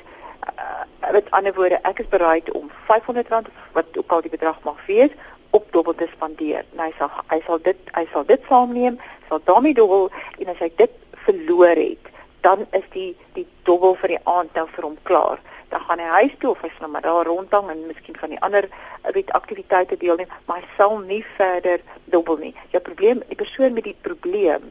uh, 0.45 1.11
met 1.11 1.31
ander 1.31 1.53
woorde, 1.53 1.79
ek 1.81 1.99
is 1.99 2.07
bereid 2.07 2.51
om 2.51 2.71
R500 2.87 3.47
of 3.47 3.71
wat 3.71 3.85
ook 3.97 4.11
al 4.11 4.21
die 4.21 4.29
bedrag 4.29 4.59
mag 4.63 4.85
wees 4.85 5.09
op 5.49 5.71
dobbel 5.71 5.95
te 5.95 6.07
spandeer. 6.11 6.65
Nou 6.71 6.87
hy 6.87 6.93
sal 6.97 7.09
hy 7.27 7.41
sal 7.45 7.59
dit 7.61 7.77
hy 7.91 8.07
sal 8.11 8.25
dit 8.25 8.41
saamneem, 8.49 8.99
sal 9.29 9.41
daarmee 9.43 9.73
dobbel 9.73 10.09
en 10.37 10.47
as 10.47 10.59
hy 10.59 10.71
dit 10.75 10.91
verloor 11.25 11.75
het, 11.75 12.11
dan 12.41 12.65
is 12.71 12.87
die 12.93 13.15
die 13.33 13.47
dobbel 13.63 13.95
vir 13.95 14.15
die 14.15 14.23
aand 14.23 14.53
nou 14.53 14.67
vir 14.75 14.83
hom 14.83 14.97
klaar 15.03 15.39
dan 15.75 15.83
gaan 15.87 15.99
hy 15.99 16.11
huis 16.21 16.35
toe 16.39 16.49
of 16.53 16.61
hy 16.63 16.69
sal 16.77 16.89
maar 16.89 17.03
daar 17.03 17.27
rondhang 17.27 17.69
en 17.69 17.87
miskien 17.87 18.15
van 18.19 18.31
die 18.31 18.39
ander 18.47 18.67
weet 19.15 19.31
aktiwiteite 19.35 19.97
deelneem, 19.99 20.31
maar 20.47 20.61
hy 20.61 20.67
sal 20.77 20.97
nie 21.03 21.23
verder 21.35 21.81
dobbel 22.13 22.37
nie. 22.39 22.53
Jou 22.71 22.81
probleem, 22.83 23.23
die 23.27 23.39
persoon 23.39 23.75
met 23.75 23.83
die 23.83 23.97
probleem 24.07 24.69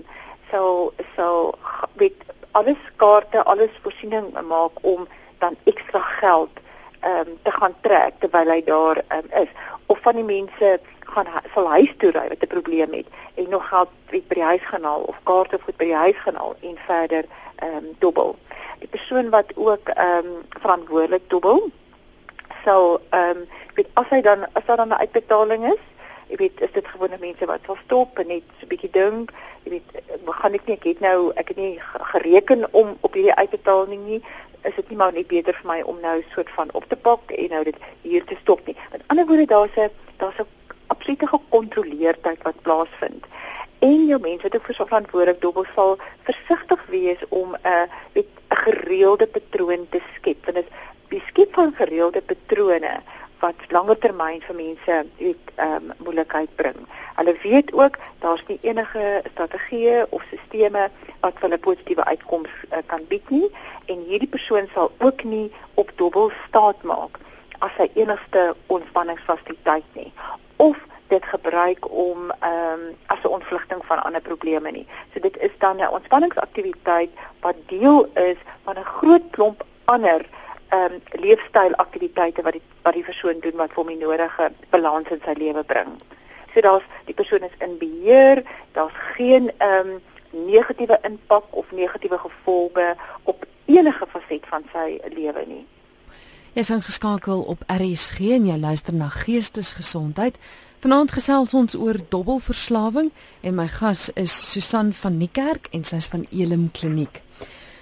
sal 0.51 0.95
sal 1.17 1.53
weet 2.01 2.25
alles 2.57 2.81
kaarte, 3.03 3.43
alles 3.45 3.77
voorsiening 3.85 4.33
maak 4.49 4.81
om 4.81 5.05
dan 5.45 5.59
ekstra 5.69 6.01
geld 6.23 6.63
ehm 7.05 7.29
um, 7.29 7.39
te 7.45 7.53
gaan 7.53 7.75
trek 7.85 8.17
terwyl 8.25 8.49
hy 8.55 8.61
daar 8.65 9.03
um, 9.13 9.29
is. 9.43 9.51
Of 9.93 10.01
van 10.07 10.17
die 10.17 10.25
mense 10.25 10.79
gaan 11.15 11.29
sal 11.53 11.69
huis 11.77 11.93
toe 12.01 12.15
ry 12.17 12.25
met 12.33 12.43
'n 12.47 12.55
probleem 12.57 12.97
het 12.97 13.09
en 13.35 13.53
nog 13.53 13.69
geld 13.69 13.93
weet 14.09 14.29
by 14.29 14.41
die 14.41 14.51
huis 14.53 14.65
gaan 14.73 14.89
haal 14.89 15.05
of 15.13 15.21
kaarte 15.29 15.59
vir 15.67 15.75
by 15.77 15.85
die 15.85 16.03
huis 16.07 16.21
gaan 16.25 16.41
haal 16.41 16.57
en 16.61 16.79
verder 16.87 17.25
ehm 17.57 17.77
um, 17.77 17.93
dobbel 17.99 18.37
die 18.85 18.93
persoon 18.93 19.33
wat 19.33 19.57
ook 19.57 19.89
ehm 19.95 20.29
um, 20.29 20.37
verantwoordelik 20.61 21.27
dobbel 21.33 21.71
sal 22.65 23.01
ehm 23.11 23.43
um, 23.43 23.49
weet 23.75 23.91
as 24.01 24.09
hy 24.13 24.21
dan 24.21 24.47
as 24.53 24.65
daar 24.67 24.83
dan 24.83 24.93
'n 24.93 25.03
uitbetaling 25.05 25.67
is 25.73 25.83
jy 26.29 26.37
weet 26.37 26.61
is 26.61 26.73
dit 26.73 26.87
gewone 26.93 27.19
mense 27.21 27.47
wat 27.47 27.67
sal 27.67 27.79
stop 27.85 28.19
en 28.19 28.27
net 28.27 28.43
so 28.59 28.67
'n 28.67 28.73
bietjie 28.73 28.91
dink 28.91 29.33
jy 29.65 29.71
weet 29.77 29.89
gaan 30.41 30.55
ek 30.55 30.67
nie 30.67 30.77
ek 30.77 30.85
het 30.85 31.01
nou 31.01 31.33
ek 31.35 31.49
het 31.49 31.57
nie 31.57 31.79
gereken 32.13 32.67
om 32.73 32.97
op 33.01 33.13
hierdie 33.15 33.41
uitbetaling 33.43 34.07
nie 34.07 34.23
is 34.65 34.75
dit 34.75 34.89
nie 34.89 34.97
maar 34.97 35.13
net 35.13 35.29
beter 35.29 35.57
vir 35.61 35.69
my 35.71 35.81
om 35.83 36.01
nou 36.01 36.17
soort 36.35 36.51
van 36.57 36.69
op 36.73 36.85
te 36.89 36.97
pak 36.97 37.33
en 37.37 37.51
nou 37.57 37.65
dit 37.65 37.77
hier 38.03 38.25
te 38.25 38.37
stop 38.41 38.67
nie. 38.67 38.77
Met 38.93 39.03
ander 39.13 39.27
woorde 39.27 39.47
daar's 39.47 39.77
'n 39.77 39.91
daar's 40.17 40.39
'n 40.39 40.49
absolute 40.87 41.27
gekontroleerdheid 41.27 42.43
wat 42.43 42.63
plaasvind 42.63 43.25
en 43.89 44.07
jou 44.09 44.21
mense 44.21 44.47
wat 44.47 44.57
ook 44.57 44.69
vir 44.69 44.79
so 44.79 44.89
verantwoordelik 44.91 45.41
dobbel 45.43 45.67
sal 45.75 45.99
versigtig 46.29 46.87
wees 46.95 47.23
om 47.29 47.55
'n 47.55 47.69
uh, 47.75 47.87
weet 48.17 48.31
'n 48.51 48.63
gereelde 48.65 49.27
patroon 49.27 49.87
te 49.91 50.01
skep 50.15 50.45
want 50.45 50.57
dit 50.57 50.69
die 51.09 51.23
skep 51.27 51.53
van 51.55 51.75
gereelde 51.81 52.23
patrone 52.23 52.95
wat 53.45 53.59
langer 53.77 53.99
termyn 53.99 54.41
vir 54.47 54.57
mense 54.57 54.95
weet 55.19 55.51
ehm 55.55 55.91
um, 55.91 55.93
moeilikheid 56.05 56.53
bring. 56.57 56.79
Hulle 57.19 57.35
weet 57.43 57.73
ook 57.73 57.99
daar's 58.23 58.45
nie 58.47 58.59
enige 58.63 59.23
strategieë 59.33 60.07
of 60.11 60.23
stelsels 60.47 60.91
wat 61.21 61.41
hulle 61.41 61.59
positiewe 61.59 62.05
uitkomste 62.05 62.67
uh, 62.71 62.83
kan 62.87 63.05
bied 63.09 63.31
nie 63.31 63.51
en 63.87 64.05
hierdie 64.09 64.29
persoon 64.37 64.69
sal 64.75 64.93
ook 64.99 65.25
nie 65.25 65.53
op 65.75 65.93
dobbel 66.01 66.33
staat 66.47 66.83
maak 66.83 67.21
as 67.59 67.73
sy 67.79 67.91
enigste 67.95 68.55
ontspanningsfasiliteit 68.67 69.89
nie 69.99 70.13
of 70.57 70.81
dit 71.15 71.25
gebruik 71.35 71.91
om 71.91 72.31
ehm 72.31 72.73
um, 72.73 72.97
as 73.07 73.23
'n 73.23 73.35
ontvlugting 73.37 73.83
van 73.91 74.05
ander 74.05 74.21
probleme 74.21 74.71
nie. 74.71 74.87
So 75.13 75.21
dit 75.21 75.37
is 75.47 75.55
dan 75.59 75.77
'n 75.77 75.95
ontspanningsaktiwiteit 75.97 77.11
wat 77.41 77.59
deel 77.67 78.01
is 78.31 78.41
van 78.65 78.77
'n 78.79 78.93
groot 78.97 79.27
klomp 79.31 79.65
ander 79.85 80.21
ehm 80.69 80.93
um, 80.93 81.03
leefstylaktiwiteite 81.25 82.43
wat 82.43 82.53
die 82.53 82.63
wat 82.83 82.95
die 82.95 83.09
persoon 83.11 83.39
doen 83.41 83.57
wat 83.57 83.73
hom 83.73 83.87
die 83.87 84.03
nodige 84.07 84.53
balans 84.71 85.09
in 85.09 85.23
sy 85.25 85.35
lewe 85.45 85.65
bring. 85.65 85.91
So 86.55 86.61
daar's 86.61 86.87
die 87.05 87.15
persoon 87.15 87.43
is 87.49 87.57
in 87.59 87.79
beheer, 87.79 88.43
daar's 88.73 88.99
geen 89.17 89.53
ehm 89.59 89.89
um, 89.89 90.03
negatiewe 90.35 90.99
impak 91.03 91.45
of 91.51 91.71
negatiewe 91.71 92.19
gevolge 92.19 92.97
op 93.23 93.47
enige 93.65 94.07
faset 94.07 94.47
van 94.47 94.65
sy 94.73 95.01
lewe 95.15 95.45
nie. 95.47 95.67
Jy 96.55 96.63
is 96.63 96.71
ingeskakel 96.71 97.41
op 97.51 97.65
RSG 97.67 98.29
en 98.37 98.45
jy 98.47 98.55
luister 98.63 98.95
na 98.95 99.09
Geestesgesondheid. 99.11 100.37
Vanaand 100.85 101.11
gesels 101.11 101.51
ons 101.59 101.75
oor 101.75 101.99
dobbelverslawing 102.13 103.09
en 103.43 103.57
my 103.59 103.67
gas 103.67 104.05
is 104.15 104.31
Susan 104.53 104.93
van 104.95 105.17
Niekerk 105.19 105.67
en 105.75 105.83
sy's 105.83 106.07
van 106.13 106.29
Elim 106.31 106.69
Kliniek. 106.71 107.25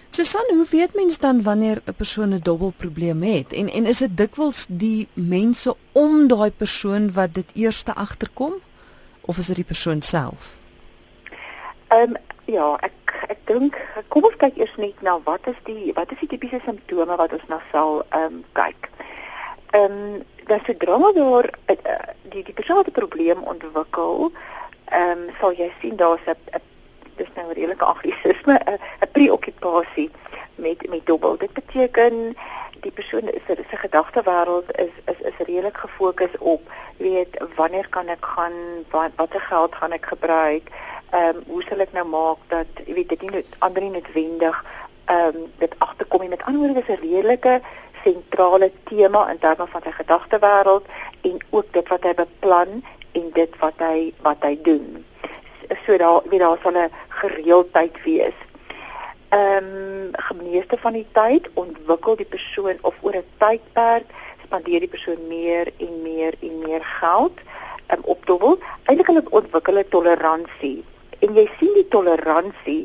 Susan, 0.09 0.49
hoe 0.57 0.65
weet 0.71 0.97
mens 0.97 1.21
dan 1.21 1.43
wanneer 1.45 1.83
'n 1.85 1.93
persoon 1.93 2.33
'n 2.33 2.41
dobbelprobleem 2.43 3.23
het 3.23 3.53
en 3.53 3.69
en 3.69 3.87
is 3.87 3.99
dit 3.99 4.17
dikwels 4.17 4.65
die 4.69 5.09
mense 5.13 5.77
om 5.93 6.29
daai 6.29 6.51
persoon 6.51 7.13
wat 7.13 7.35
dit 7.35 7.51
eerste 7.53 7.95
agterkom 7.95 8.53
of 9.21 9.39
is 9.39 9.47
dit 9.47 9.57
die 9.57 9.65
persoon 9.65 10.03
self? 10.03 10.57
Ehm 11.89 12.11
um, 12.11 12.17
ja, 12.45 12.77
ek 12.81 12.93
ek 13.29 13.47
dink 13.47 13.77
kom 14.09 14.25
ons 14.29 14.37
kyk 14.41 14.57
eers 14.61 14.75
net 14.81 15.03
na 15.03 15.19
wat 15.27 15.47
is 15.51 15.59
die 15.69 15.93
wat 15.97 16.13
is 16.13 16.21
die 16.23 16.31
tipiese 16.35 16.61
simptome 16.65 17.17
wat 17.21 17.33
ons 17.33 17.49
na 17.49 17.61
sal 17.73 18.03
ehm 18.11 18.39
um, 18.41 18.45
kyk. 18.59 18.91
Ehm 19.73 19.97
um, 19.99 20.23
dat 20.47 20.65
se 20.67 20.77
drama 20.77 21.13
daar 21.13 21.49
uh, 21.71 21.97
die 22.33 22.45
die 22.45 22.55
persoon 22.55 22.85
'n 22.87 22.93
probleem 22.93 23.43
ontwikkel, 23.43 24.33
ehm 24.91 25.11
um, 25.11 25.35
sal 25.41 25.53
jy 25.53 25.71
sien 25.81 25.97
daar's 25.97 26.27
'n 26.27 26.63
dis 27.17 27.29
nou 27.35 27.47
'n 27.49 27.55
redelike 27.55 27.85
anglisisme, 27.85 28.59
'n 28.67 29.13
preokkupasie 29.13 30.11
met 30.55 30.89
met 30.89 31.07
dobbel. 31.07 31.37
Dit 31.37 31.53
beteken 31.53 32.37
die 32.81 32.91
persoon 32.91 33.29
is 33.29 33.43
sy 33.47 33.77
gedagtewêreld 33.77 34.69
is 34.79 34.95
is 35.07 35.21
is 35.21 35.47
redelik 35.47 35.77
gefokus 35.77 36.35
op 36.39 36.63
weet 36.97 37.45
wanneer 37.57 37.89
kan 37.89 38.09
ek 38.09 38.25
gaan 38.25 38.85
wat 38.91 39.13
watter 39.17 39.41
geld 39.41 39.75
gaan 39.75 39.93
ek 39.93 40.07
gebruik 40.07 40.67
ehm 40.69 40.92
um, 41.13 41.43
hoe 41.47 41.63
sal 41.63 41.81
ek 41.85 41.93
nou 41.93 42.07
maak 42.09 42.39
dat 42.49 42.83
jy 42.87 42.95
weet 42.95 43.09
dit 43.09 43.23
nie 43.23 43.45
ander 43.59 43.83
nie 43.83 43.95
noodwendig 43.97 44.65
ehm 45.13 45.37
um, 45.37 45.47
dit 45.59 45.75
agterkom 45.79 46.21
nie 46.21 46.33
met 46.33 46.43
ander 46.47 46.61
woorde 46.63 46.81
is 46.81 46.93
'n 46.95 47.03
redelike 47.03 47.61
sentrale 48.05 48.71
tema 48.85 49.31
in 49.31 49.39
terme 49.39 49.67
van 49.67 49.83
sy 49.85 49.91
gedagtewêreld 49.91 50.87
en 51.21 51.39
ook 51.51 51.73
dit 51.73 51.89
wat 51.89 52.03
hy 52.03 52.15
beplan 52.15 52.83
en 53.13 53.31
dit 53.35 53.59
wat 53.61 53.79
hy 53.79 54.13
wat 54.23 54.43
hy 54.43 54.59
doen. 54.63 55.05
So 55.87 55.97
daar 55.97 56.23
wie 56.31 56.39
daar 56.39 56.59
sal 56.63 56.77
'n 56.77 56.91
gereeldheid 57.09 58.03
wees. 58.05 58.39
Ehm 59.29 59.65
um, 59.65 60.11
gemeeste 60.13 60.77
van 60.79 60.93
die 60.93 61.07
tyd 61.13 61.49
ontwikkel 61.55 62.17
die 62.17 62.33
persoon 62.37 62.79
of 62.83 62.95
oor 63.01 63.17
'n 63.17 63.29
tydperk 63.39 64.07
spandeer 64.45 64.81
die 64.81 64.95
persoon 64.95 65.29
meer 65.29 65.73
en 65.77 66.03
meer 66.03 66.35
en 66.41 66.59
meer 66.59 66.85
geld 66.85 67.37
um, 67.93 68.03
op 68.03 68.27
dobbel. 68.27 68.59
Eintlik 68.85 69.07
hulle 69.07 69.25
ontwikkel 69.31 69.79
'n 69.79 69.89
toleransie 69.89 70.85
en 71.23 71.37
jy 71.39 71.47
sien 71.59 71.73
die 71.79 71.89
toleransie 71.89 72.83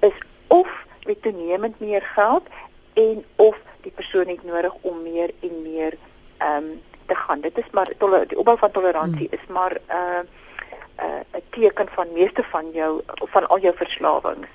is 0.00 0.16
of 0.52 0.70
met 1.04 1.22
toenemend 1.22 1.80
meer 1.80 2.02
geld 2.14 2.48
en 2.94 3.24
of 3.36 3.60
die 3.84 3.92
persoon 3.92 4.28
het 4.32 4.44
nodig 4.44 4.74
om 4.80 5.02
meer 5.02 5.30
en 5.40 5.62
meer 5.62 5.96
ehm 6.38 6.56
um, 6.56 6.82
te 7.06 7.14
gaan. 7.14 7.40
Dit 7.40 7.58
is 7.58 7.70
maar 7.76 7.90
die 8.28 8.38
opbou 8.38 8.56
van 8.58 8.70
toleransie 8.70 9.28
hmm. 9.28 9.38
is 9.38 9.46
maar 9.48 9.72
'n 9.72 9.92
uh, 9.92 10.20
'n 10.20 11.04
uh, 11.04 11.38
'n 11.38 11.42
teken 11.50 11.88
van 11.88 12.12
meeste 12.12 12.42
van 12.42 12.70
jou 12.70 13.02
van 13.16 13.48
al 13.48 13.58
jou 13.58 13.74
verslawings. 13.76 14.48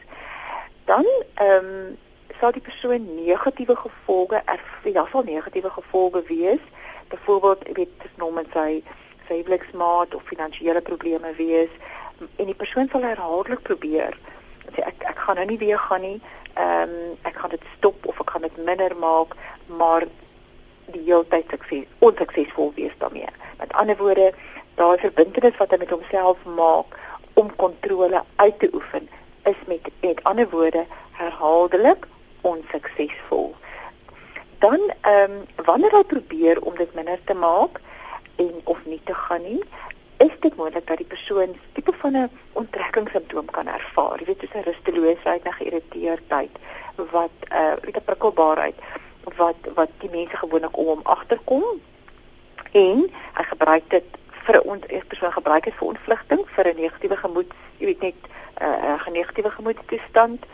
Dan 0.86 1.05
ehm 1.33 1.65
um, 1.65 1.98
sal 2.39 2.51
die 2.51 2.62
persoon 2.62 3.25
negatiewe 3.25 3.75
gevolge 3.75 4.41
ervaar, 4.45 4.91
ja, 4.93 5.07
sal 5.12 5.24
negatiewe 5.24 5.69
gevolge 5.69 6.24
wees. 6.27 6.63
Byvoorbeeld, 7.07 7.67
jy 7.67 7.74
weet, 7.74 8.01
nom 8.15 8.38
en 8.38 8.48
sy 8.53 8.83
huweliksmaat 9.27 10.15
of 10.15 10.24
finansiële 10.24 10.81
probleme 10.81 11.33
wees 11.38 11.69
en 12.20 12.46
die 12.46 12.58
persoon 12.64 12.90
sal 12.92 13.08
herhaaldelik 13.08 13.62
probeer 13.64 14.18
sê 14.76 14.84
ek 14.86 15.04
ek 15.14 15.26
gaan 15.26 15.40
nou 15.42 15.46
nie 15.46 15.62
weer 15.62 15.80
gaan 15.80 16.02
nie 16.02 16.20
ehm 16.60 16.90
um, 16.90 17.18
ek 17.22 17.36
gaan 17.36 17.50
dit 17.50 17.66
stop 17.78 18.06
of 18.06 18.20
ek 18.20 18.30
gaan 18.30 18.42
dit 18.42 18.58
minder 18.58 18.96
maak, 18.98 19.36
maar 19.66 20.04
die 20.92 21.04
hele 21.06 21.26
tyd 21.32 21.46
sukses, 21.54 21.86
onsuksesvol 22.00 22.72
wees 22.76 22.96
daarmee. 22.98 23.30
Met 23.60 23.74
ander 23.74 23.98
woorde, 23.98 24.32
daai 24.76 24.98
verbintenis 24.98 25.58
wat 25.62 25.72
hy 25.72 25.80
met 25.84 25.94
homself 25.94 26.44
maak 26.60 26.98
om 27.40 27.56
kontrole 27.56 28.24
uit 28.36 28.60
te 28.60 28.70
oefen, 28.74 29.10
is 29.52 29.60
met 29.68 29.88
met 30.02 30.24
ander 30.24 30.50
woorde 30.50 30.86
herhaaldelik 31.22 32.08
onsuksesvol. 32.42 33.54
Dan 34.60 34.80
ehm 35.02 35.38
um, 35.38 35.46
wanneer 35.70 35.96
hy 35.96 36.04
probeer 36.16 36.62
om 36.62 36.76
dit 36.76 36.94
minder 36.94 37.20
te 37.24 37.34
maak 37.34 37.80
en 38.36 38.52
of 38.64 38.84
nie 38.86 39.02
te 39.04 39.14
gaan 39.14 39.44
nie, 39.44 39.64
is 40.20 40.36
dit 40.40 40.56
moontlik 40.56 40.88
dat 40.88 40.98
die 40.98 41.12
persoon 41.14 41.56
tipe 41.74 41.94
van 42.02 42.18
'n 42.18 42.30
onttrekkingssimptoom 42.54 43.52
kan 43.52 43.68
ervaar. 43.68 44.20
Jy 44.20 44.26
weet, 44.26 44.40
soos 44.40 44.56
'n 44.56 44.68
rusteloosheid, 44.70 45.44
'n 45.44 45.60
geïrriteerdheid 45.60 46.54
wat 46.96 47.36
uh 47.52 47.58
eh, 47.60 47.76
weet 47.82 47.98
'n 47.98 48.08
prikkelbaarheid 48.10 48.76
wat 49.38 49.60
wat 49.76 49.92
die 49.98 50.10
mense 50.10 50.38
gewoonlik 50.38 50.78
om 50.78 50.86
hom 50.86 51.00
agterkom 51.04 51.64
en 52.72 52.98
hy 53.38 53.44
gebruik 53.44 53.84
dit 53.90 54.08
vir 54.46 54.56
'n 54.56 54.68
ont 54.68 54.86
persoon 55.08 55.32
gebruik 55.32 55.64
dit 55.64 55.74
vir 55.74 55.88
ontvlugting, 55.88 56.42
vir 56.56 56.68
'n 56.68 56.82
negatiewe 56.82 57.18
gemoed, 57.18 57.52
jy 57.78 57.86
weet 57.86 58.02
net 58.02 58.20
uh, 58.62 58.68
'n 58.68 59.10
uh, 59.10 59.14
negatiewe 59.14 59.52
gemoedstoestand. 59.52 60.46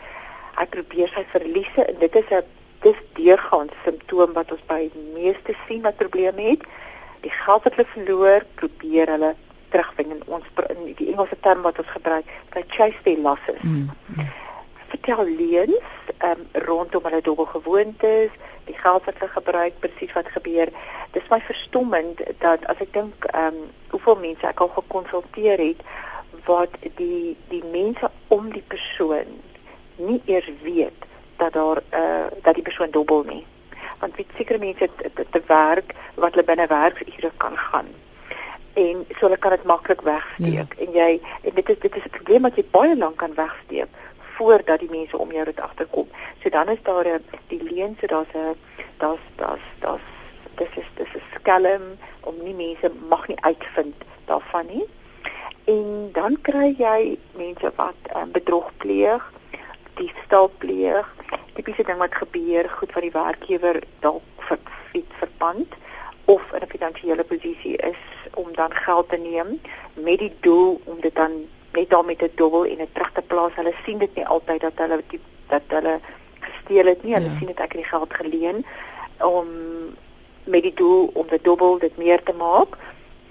Hy 0.56 0.66
probeer 0.66 1.08
sy 1.08 1.24
verliese 1.24 1.84
en 1.84 1.98
dit 1.98 2.14
is 2.14 2.30
'n 2.30 2.44
dis 2.80 2.96
deurgaans 3.12 3.72
simptoom 3.84 4.32
wat 4.32 4.52
ons 4.52 4.66
by 4.66 4.90
die 4.92 5.06
meeste 5.14 5.54
sien 5.66 5.82
wat 5.82 5.96
probleme 5.96 6.42
het. 6.42 6.62
Die 7.20 7.30
geld 7.30 7.62
wat 7.62 7.74
hulle 7.74 7.88
verloor, 7.88 8.44
probeer 8.54 9.08
hulle 9.08 9.34
terugwing 9.68 10.10
in 10.10 10.22
ons 10.26 10.44
in 10.68 10.94
die 10.94 11.10
Engelse 11.12 11.36
term 11.40 11.62
wat 11.62 11.78
ons 11.78 11.92
gebruik, 11.94 12.28
by 12.54 12.62
chase 12.68 12.98
their 13.04 13.18
losses. 13.18 13.60
Mm. 13.62 13.90
Vertel 14.88 15.24
leuns 15.24 15.88
um, 16.24 16.46
rondom 16.52 17.08
hulle 17.08 17.22
dobbelgewoontes, 17.22 18.30
die 18.66 18.78
geld 18.78 19.04
wat 19.04 19.18
hulle 19.18 19.32
gebruik, 19.32 19.80
presies 19.80 20.12
wat 20.12 20.30
gebeur. 20.34 20.70
Dis 21.16 21.26
my 21.30 21.40
verstommend 21.48 22.22
dat 22.44 22.64
as 22.70 22.80
ek 22.84 22.92
dink 22.96 23.28
ehm 23.32 23.62
um, 23.62 23.66
hoeveel 23.94 24.16
mense 24.20 24.44
ek 24.48 24.60
al 24.60 24.72
gekonsulteer 24.74 25.60
het 25.62 25.82
wat 26.44 26.74
die 26.98 27.36
die 27.48 27.62
mense 27.72 28.10
om 28.34 28.50
die 28.52 28.64
persoon 28.68 29.38
nie 29.96 30.18
eers 30.28 30.48
weet 30.62 31.06
dat 31.40 31.54
daar 31.54 31.80
eh 31.90 32.00
uh, 32.00 32.26
dat 32.42 32.58
die 32.58 32.66
persoon 32.66 32.90
dobbel 32.90 33.22
nie. 33.28 33.44
Want 34.00 34.16
weet 34.16 34.34
sekere 34.36 34.58
mense 34.58 34.88
te, 35.14 35.24
te 35.30 35.42
werk 35.46 35.94
wat 36.14 36.34
hulle 36.34 36.44
binne 36.44 36.66
werksure 36.66 37.32
kan 37.36 37.56
gaan 37.56 37.88
en 38.76 39.04
so 39.16 39.26
hulle 39.26 39.38
kan 39.40 39.54
dit 39.56 39.64
maklik 39.64 40.02
wegsteek 40.04 40.74
ja. 40.76 40.84
en 40.84 40.92
jy 40.92 41.20
en 41.42 41.54
dit 41.54 41.68
is 41.68 41.78
dit 41.84 41.96
is 41.96 42.04
'n 42.04 42.16
probleem 42.18 42.42
wat 42.42 42.56
jy 42.56 42.64
baie 42.70 42.96
lank 42.96 43.16
kan 43.16 43.34
wegsteek 43.34 43.88
voordat 44.36 44.80
die 44.80 44.90
mense 44.90 45.18
om 45.18 45.32
jou 45.32 45.44
dit 45.44 45.60
agterkom. 45.60 46.08
So 46.42 46.50
dan 46.50 46.68
is 46.68 46.82
daar 46.82 47.08
'n 47.08 47.24
die 47.48 47.62
leuen 47.62 47.96
so 48.00 48.06
daar's 48.06 48.34
'n 48.34 48.56
daar's 48.98 49.24
daar's 49.36 49.66
daar's 49.80 50.08
dis 50.56 50.76
is 50.76 50.88
dis 50.94 51.14
is 51.14 51.26
skelm 51.34 51.96
om 52.20 52.34
nie 52.42 52.54
mense 52.54 52.92
mag 53.08 53.28
nie 53.28 53.40
uitvind 53.40 53.94
daarvan 54.24 54.66
nie. 54.66 54.86
En 55.64 56.10
dan 56.12 56.38
kry 56.42 56.74
jy 56.78 57.18
mense 57.32 57.72
wat 57.76 58.00
um, 58.16 58.30
bedrog 58.32 58.70
pleeg, 58.76 59.32
diefstal 59.94 60.50
pleeg, 60.58 61.14
tipiese 61.54 61.82
ding 61.82 61.98
wat 61.98 62.14
gebeur, 62.14 62.68
goed 62.68 62.92
wat 62.92 63.02
die 63.02 63.16
werkgewer 63.16 63.82
dalk 64.00 64.22
vir 64.48 64.58
fiets 64.92 65.16
verband 65.18 65.74
of 66.24 66.52
in 66.52 66.62
'n 66.62 66.68
finansiële 66.68 67.24
posisie 67.24 67.76
is 67.76 68.15
om 68.34 68.48
dan 68.54 68.74
geld 68.74 69.08
te 69.08 69.16
neem 69.16 69.60
met 69.92 70.18
die 70.18 70.32
doel 70.40 70.80
om 70.84 71.00
dit 71.00 71.14
dan 71.14 71.32
net 71.72 71.90
daarmee 71.90 72.16
te 72.16 72.30
dobbel 72.34 72.64
en 72.64 72.76
dit 72.76 72.92
terug 72.92 73.12
te 73.12 73.22
plaas. 73.22 73.54
Hulle 73.54 73.74
sien 73.84 73.98
dit 73.98 74.14
nie 74.14 74.26
altyd 74.26 74.60
dat 74.60 74.72
hulle 74.74 75.00
die, 75.08 75.20
dat 75.48 75.62
hulle 75.68 76.00
gesteel 76.40 76.86
het 76.86 77.02
nie. 77.02 77.14
Hulle 77.14 77.30
ja. 77.30 77.38
sien 77.38 77.52
dit 77.52 77.60
ek 77.60 77.72
het 77.72 77.82
die 77.82 77.90
geld 77.90 78.14
geleen 78.14 78.64
om 79.24 79.48
met 80.44 80.62
die 80.62 80.74
doel 80.74 81.10
om 81.14 81.26
dit 81.28 81.44
dobbel, 81.44 81.78
dit 81.78 81.96
meer 81.96 82.22
te 82.22 82.32
maak 82.32 82.76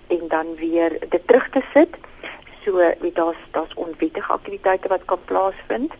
en 0.07 0.27
dan 0.27 0.55
weer 0.55 0.97
dit 1.09 1.27
terug 1.27 1.49
te 1.49 1.61
sit. 1.73 1.97
So 2.65 2.77
weet 2.99 3.15
daar's 3.15 3.41
daar's 3.51 3.73
onwettige 3.73 4.31
aktiwiteite 4.31 4.87
wat 4.87 5.05
kan 5.05 5.19
plaasvind 5.25 5.93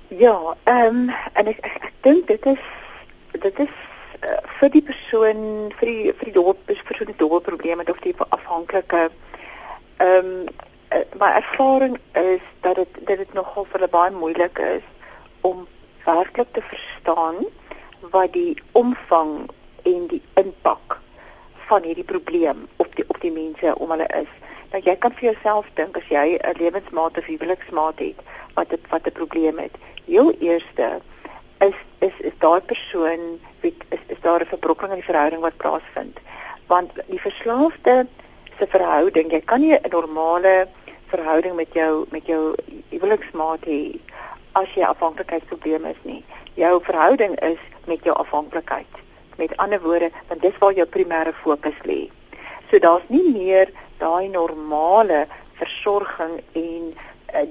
Ja, 0.08 0.56
ehm 0.64 0.96
um, 0.96 1.10
en 1.34 1.48
ek 1.48 1.60
ek, 1.62 1.78
ek 1.84 1.94
dink 2.02 2.28
dit 2.28 2.46
is 2.46 2.64
dit 3.32 3.60
is 3.60 3.87
uh, 4.24 4.42
vir 4.60 4.70
die 4.70 4.82
persoon 4.82 5.72
vir 5.80 5.88
die 5.92 6.14
vir 6.14 6.26
die 6.26 6.36
dorp 6.40 6.60
vir 6.68 6.98
so 6.98 7.04
'n 7.06 7.18
dobbelprobleem 7.18 7.80
of 7.80 8.00
die 8.06 8.16
afhanklike 8.30 9.10
ehm 9.98 10.26
um, 10.26 10.46
uh, 10.92 11.06
my 11.20 11.32
ervaring 11.42 11.98
is 12.14 12.42
dat 12.62 12.76
dit 12.76 12.94
dat 13.08 13.18
dit 13.18 13.34
nogal 13.34 13.66
vir 13.66 13.80
hulle 13.80 13.96
baie 13.98 14.12
moeilik 14.12 14.60
is 14.60 14.86
om 15.42 15.68
werklik 16.06 16.54
te 16.54 16.62
verstaan 16.62 17.46
wat 18.12 18.34
die 18.34 18.56
omvang 18.72 19.50
en 19.84 20.08
die 20.08 20.22
impak 20.34 21.00
van 21.68 21.84
hierdie 21.84 22.08
probleem 22.08 22.68
op 22.78 22.96
die 22.96 23.06
op 23.08 23.22
die 23.22 23.32
mense 23.32 23.76
om 23.76 23.90
hulle 23.92 24.08
is. 24.22 24.32
Nou 24.72 24.82
jy 24.84 24.96
kan 24.96 25.14
vir 25.20 25.32
jouself 25.32 25.68
dink 25.80 25.98
as 25.98 26.08
jy 26.12 26.38
'n 26.38 26.58
lewensmaat 26.60 27.18
of 27.18 27.26
huweliksmaat 27.26 28.00
het 28.00 28.20
wat 28.56 28.72
het, 28.72 28.88
wat 28.90 29.08
'n 29.08 29.12
probleem 29.20 29.58
het. 29.60 29.76
Heel 30.06 30.32
eerste 30.40 31.02
is 31.60 31.76
is 32.00 32.14
is 32.20 32.34
daai 32.40 32.62
persoon 32.62 33.40
weet 33.62 33.84
is 33.90 34.00
is 34.08 34.22
daar 34.22 34.42
'n 34.42 34.54
verbrokkeling 34.54 34.94
in 34.94 35.00
die 35.00 35.12
verhouding 35.12 35.42
wat 35.42 35.58
plaasvind. 35.58 36.18
Want 36.68 36.92
die 37.08 37.22
verslaafde 37.22 38.08
se 38.60 38.68
verhouding, 38.68 39.32
jy 39.32 39.42
kan 39.42 39.62
nie 39.62 39.74
'n 39.74 39.90
normale 39.90 40.68
verhouding 41.08 41.56
met 41.56 41.74
jou 41.74 42.06
met 42.10 42.26
jou 42.26 42.56
huweliksmaat 42.90 43.66
hê 43.66 44.00
as 44.52 44.74
jy 44.74 44.84
afhanklikheidsprobleme 44.84 45.90
is 45.90 46.04
nie. 46.04 46.24
Jou 46.54 46.84
verhouding 46.84 47.40
is 47.40 47.60
met 47.86 48.04
jou 48.04 48.16
afhanklikheid. 48.16 48.94
Met 49.38 49.58
ander 49.58 49.82
woorde, 49.82 50.12
want 50.28 50.42
dis 50.42 50.58
waar 50.60 50.74
jou 50.74 50.86
primêre 50.86 51.34
fokus 51.34 51.78
lê. 51.84 52.10
So 52.72 52.80
daar's 52.80 53.08
nie 53.08 53.34
meer 53.34 53.70
daai 53.98 54.28
normale 54.28 55.28
versorging 55.54 56.42
en 56.54 56.96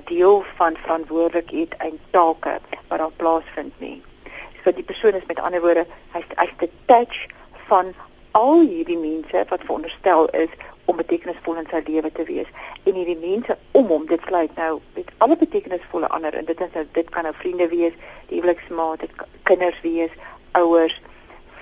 deel 0.04 0.44
van 0.56 0.76
verantwoordelikheid 0.76 1.76
en 1.76 1.98
take 2.10 2.58
wat 2.88 2.98
daar 2.98 3.16
plaasvind 3.16 3.80
nie. 3.80 4.02
So 4.64 4.72
die 4.72 4.84
persoon 4.84 5.14
is 5.14 5.26
met 5.26 5.40
ander 5.40 5.60
woorde, 5.60 5.86
hy's 6.14 6.24
hy's 6.34 6.54
detached 6.58 7.34
van 7.68 7.94
al 8.30 8.60
hierdie 8.60 8.98
mense 8.98 9.44
wat 9.48 9.64
veronderstel 9.64 10.28
is 10.28 10.52
om 10.84 10.96
betekenisvol 10.96 11.56
in 11.60 11.68
sy 11.70 11.80
lewe 11.86 12.10
te 12.12 12.24
wees 12.28 12.50
en 12.84 12.94
hierdie 12.94 13.18
mense 13.18 13.56
om 13.78 13.88
hom 13.90 14.06
dit 14.10 14.22
sluit 14.28 14.52
nou 14.58 14.80
met 14.94 15.10
alle 15.24 15.36
betekenisvolle 15.40 16.10
ander 16.14 16.34
en 16.34 16.46
dit 16.50 16.60
is 16.60 16.74
nou 16.74 16.84
dit 16.98 17.10
kan 17.14 17.26
nou 17.26 17.34
vriende 17.38 17.68
wees, 17.72 17.94
huweliksmaat, 18.30 19.00
dit 19.06 19.24
kinders 19.48 19.80
wees, 19.86 20.12
ouers 20.58 21.00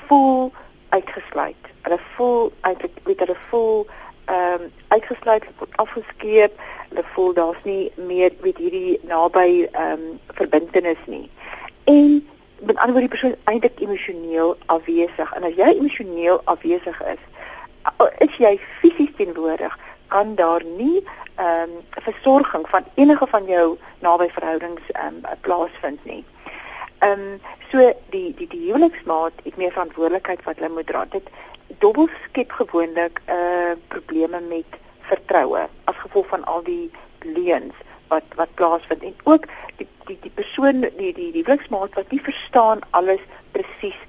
voel 0.08 0.52
uitgesluit. 0.88 1.70
Hulle 1.86 2.00
voel 2.16 2.52
eintlik 2.68 2.98
weet 3.08 3.24
hulle 3.24 3.36
voel 3.50 3.86
ehm 4.24 4.62
um, 4.62 4.72
uitgesluit, 4.88 5.44
afgeskeep. 5.70 6.60
Hulle 6.88 7.04
voel 7.14 7.32
daar's 7.34 7.64
nie 7.64 7.92
meer 7.96 8.32
weet 8.40 8.56
hierdie 8.56 9.00
naby 9.02 9.68
ehm 9.72 9.92
um, 9.92 10.20
verbintenis 10.26 11.02
nie. 11.06 11.30
En 11.84 12.28
met 12.58 12.76
ander 12.76 12.92
woorde 12.92 13.08
die 13.08 13.18
persoon 13.18 13.36
eintlik 13.44 13.80
emosioneel 13.80 14.56
afwesig. 14.66 15.32
En 15.32 15.42
as 15.42 15.56
jy 15.56 15.68
emosioneel 15.76 16.40
afwesig 16.44 17.02
is, 17.02 17.22
is 18.18 18.36
jy 18.36 18.54
fisies 18.80 19.12
teenwoordig, 19.16 19.78
kan 20.08 20.34
daar 20.34 20.64
nie 20.64 21.04
ehm 21.34 21.70
um, 21.70 21.80
versorging 21.90 22.68
van 22.68 22.84
enige 22.94 23.26
van 23.26 23.44
jou 23.44 23.78
naby 23.98 24.28
verhoudings 24.30 24.90
ehm 24.92 25.06
um, 25.06 25.38
plaasvind 25.40 26.04
nie. 26.04 26.24
Ehm 26.98 27.20
um, 27.20 27.40
so 27.70 27.92
die 28.10 28.34
die 28.38 28.48
die 28.48 28.66
huweliksmaat 28.66 29.32
het 29.42 29.56
meer 29.56 29.72
verantwoordelikheid 29.72 30.44
wat 30.44 30.56
hulle 30.56 30.74
moet 30.74 30.86
dra. 30.86 31.04
Dit 31.10 31.26
dobbel 31.78 32.08
skep 32.24 32.52
gewoonlik 32.52 33.20
'n 33.26 33.32
uh, 33.32 33.72
probleme 33.88 34.40
met 34.40 34.70
vertroue 35.00 35.68
as 35.84 35.96
gevolg 35.96 36.26
van 36.26 36.44
al 36.44 36.62
die 36.62 36.90
leuns 37.20 37.74
wat 38.08 38.24
wat 38.34 38.54
plaasvind 38.54 39.02
en 39.02 39.14
ook 39.24 39.46
die 39.76 39.88
die 40.06 40.18
die 40.20 40.30
persoon 40.30 40.80
die 40.80 41.12
die 41.12 41.32
die 41.32 41.44
werksmaat 41.44 41.94
wat 41.94 42.10
nie 42.10 42.20
verstaan 42.20 42.80
alles 42.90 43.20
presies 43.52 44.00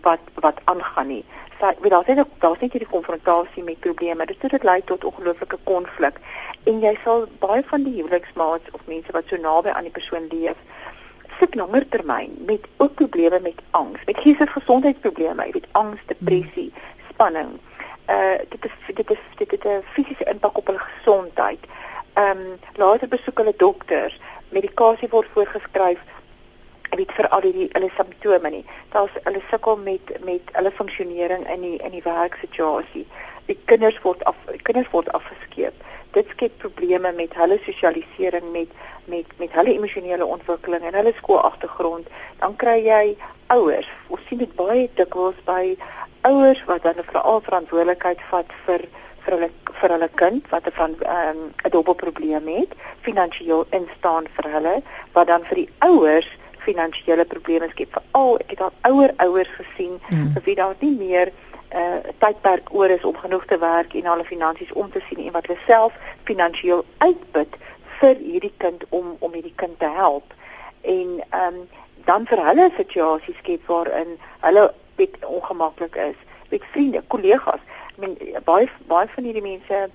wat 0.00 0.20
wat 0.34 0.60
aangaan 0.64 1.06
nie. 1.06 1.24
Sy 1.60 1.72
weet 1.80 1.90
daar's 1.90 2.06
net 2.06 2.26
daar's 2.38 2.60
net 2.60 2.72
hierdie 2.72 2.90
konfrontasie 2.90 3.62
met 3.62 3.80
probleme. 3.80 4.26
Dit 4.26 4.40
dit 4.40 4.62
lei 4.62 4.82
tot 4.84 5.04
ongelooflike 5.04 5.58
konflik 5.64 6.20
en 6.64 6.80
jy 6.80 6.94
sal 7.04 7.26
baie 7.38 7.64
van 7.70 7.82
die 7.82 7.96
huweliksmaats 7.98 8.70
of 8.72 8.86
mense 8.86 9.12
wat 9.12 9.24
so 9.28 9.36
naby 9.36 9.74
aan 9.74 9.88
die 9.88 9.96
persoon 10.00 10.28
leef 10.30 10.56
sit 11.38 11.54
langer 11.54 11.88
termyn 11.88 12.34
met 12.46 12.66
ook 12.76 12.94
probleme 12.94 13.40
met 13.40 13.60
angs, 13.70 14.04
met 14.06 14.18
geestelike 14.18 14.52
gesondheidsprobleme, 14.52 15.44
jy 15.46 15.52
weet 15.54 15.68
angs, 15.78 16.00
depressie, 16.10 16.72
spanning. 17.18 17.58
Uh 18.08 18.38
dit 18.48 18.64
is 18.64 18.94
dit 18.94 19.10
is 19.10 19.22
dit 19.36 19.50
het 19.50 19.64
'n 19.64 19.82
fisiese 19.92 20.24
impak 20.24 20.56
op 20.58 20.66
hulle 20.66 20.78
gesondheid. 20.78 21.58
Ehm 22.14 22.38
um, 22.38 22.58
later 22.74 23.08
besoek 23.08 23.38
hulle 23.38 23.54
dokters, 23.56 24.20
medikasie 24.48 25.08
word 25.08 25.28
voorgeskryf 25.32 25.98
weet 26.96 27.12
vir 27.12 27.28
al 27.28 27.40
die 27.40 27.68
hulle 27.72 27.90
simptome 27.96 28.50
nie. 28.50 28.64
Daar's 28.92 29.12
hulle 29.24 29.42
sukkel 29.50 29.76
met 29.76 30.24
met 30.24 30.42
hulle 30.52 30.70
funksionering 30.70 31.48
in 31.54 31.60
die 31.60 31.76
in 31.76 31.90
die 31.90 32.02
werksituasie. 32.02 33.06
Die 33.46 33.58
kinders 33.64 34.00
word 34.02 34.24
af 34.24 34.36
kinders 34.62 34.90
word 34.90 35.12
afgeskeep. 35.12 35.74
Dit 36.10 36.26
skep 36.30 36.58
probleme 36.58 37.12
met 37.12 37.34
hulle 37.34 37.58
sosialisering 37.64 38.52
met 38.52 38.70
met 39.04 39.26
met 39.36 39.52
hulle 39.52 39.74
emosionele 39.74 40.26
ontwikkeling 40.26 40.82
en 40.82 40.94
hulle 40.94 41.12
skoolagtergrond. 41.16 42.06
Dan 42.38 42.56
kry 42.56 42.78
jy 42.86 43.16
ouers. 43.46 43.88
Ons 44.08 44.26
sien 44.28 44.38
dit 44.38 44.54
baie 44.54 44.88
dikwels 44.94 45.36
by 45.44 45.76
ouers 46.22 46.64
wat 46.64 46.82
dan 46.82 46.94
veral 47.10 47.40
verantwoordelikheid 47.40 48.20
vat 48.30 48.52
vir 48.66 48.88
vir 49.24 49.36
hulle 49.36 49.50
vir 49.80 49.92
hulle 49.94 50.08
kind 50.14 50.50
wat 50.50 50.66
'n 50.66 50.76
van 50.80 50.94
ehm, 51.00 51.38
'n 51.38 51.66
um, 51.66 51.70
dubbel 51.70 51.94
probleem 51.94 52.46
het, 52.48 52.72
finansiëel 53.00 53.66
instaan 53.70 54.26
vir 54.36 54.50
hulle, 54.52 54.82
wat 55.12 55.26
dan 55.26 55.44
vir 55.44 55.56
die 55.56 55.70
ouers 55.78 56.28
finansiële 56.58 57.24
probleme 57.24 57.68
skep. 57.70 57.92
Veral 57.92 58.38
ek 58.38 58.50
het 58.50 58.60
al 58.60 58.72
ouer 58.90 59.12
ouers 59.16 59.52
gesien 59.60 60.00
mm. 60.08 60.32
vir 60.34 60.42
wie 60.44 60.54
daar 60.54 60.76
nie 60.80 60.96
meer 60.98 61.26
'n 61.28 61.76
uh, 61.76 61.96
eh, 61.96 62.12
tydperk 62.18 62.74
oor 62.74 62.90
is 62.90 63.04
om 63.04 63.16
genoeg 63.16 63.44
te 63.44 63.58
werk 63.58 63.94
en 63.94 64.06
hulle 64.06 64.24
finansies 64.24 64.72
om 64.72 64.90
te 64.90 65.00
sien 65.08 65.26
en 65.26 65.32
wat 65.32 65.46
hulle 65.46 65.60
self 65.66 65.92
finansiëel 66.24 66.84
uitput 66.98 67.56
vir 68.00 68.16
hierdie 68.16 68.54
kind 68.56 68.84
om 68.88 69.16
om 69.18 69.32
hierdie 69.32 69.56
kind 69.56 69.78
te 69.78 69.90
help. 70.02 70.34
En 70.80 71.08
ehm 71.30 71.54
um, 71.54 71.68
dan 72.04 72.26
vir 72.26 72.40
hulle 72.44 72.70
situasies 72.76 73.36
skep 73.38 73.66
waarin 73.66 74.18
hulle 74.40 74.72
baie 74.98 75.26
ongemaklik 75.26 75.96
is 75.96 76.18
met 76.50 76.62
vriende, 76.72 77.02
kollegas. 77.06 77.62
Ek 77.94 77.98
meen 78.02 78.16
baie 78.44 78.68
baie 78.90 79.08
van 79.14 79.24
hierdie 79.24 79.44
mense 79.44 79.88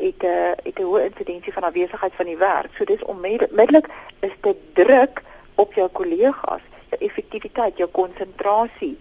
het 0.00 0.22
'n 0.22 0.26
uh, 0.26 0.52
het 0.64 0.78
'n 0.78 0.88
hoë 0.88 1.04
insidensie 1.10 1.52
van 1.52 1.62
afwesigheid 1.68 2.14
van 2.14 2.26
die 2.26 2.36
werk. 2.36 2.70
So 2.76 2.84
dis 2.84 3.04
onmiddellik 3.04 3.86
is 4.20 4.36
dit 4.40 4.56
druk 4.72 5.22
op 5.54 5.72
jou 5.74 5.88
kollegas, 5.88 6.62
jou 6.90 7.00
effektiwiteit, 7.00 7.76
jou 7.76 7.88
konsentrasie 7.88 8.98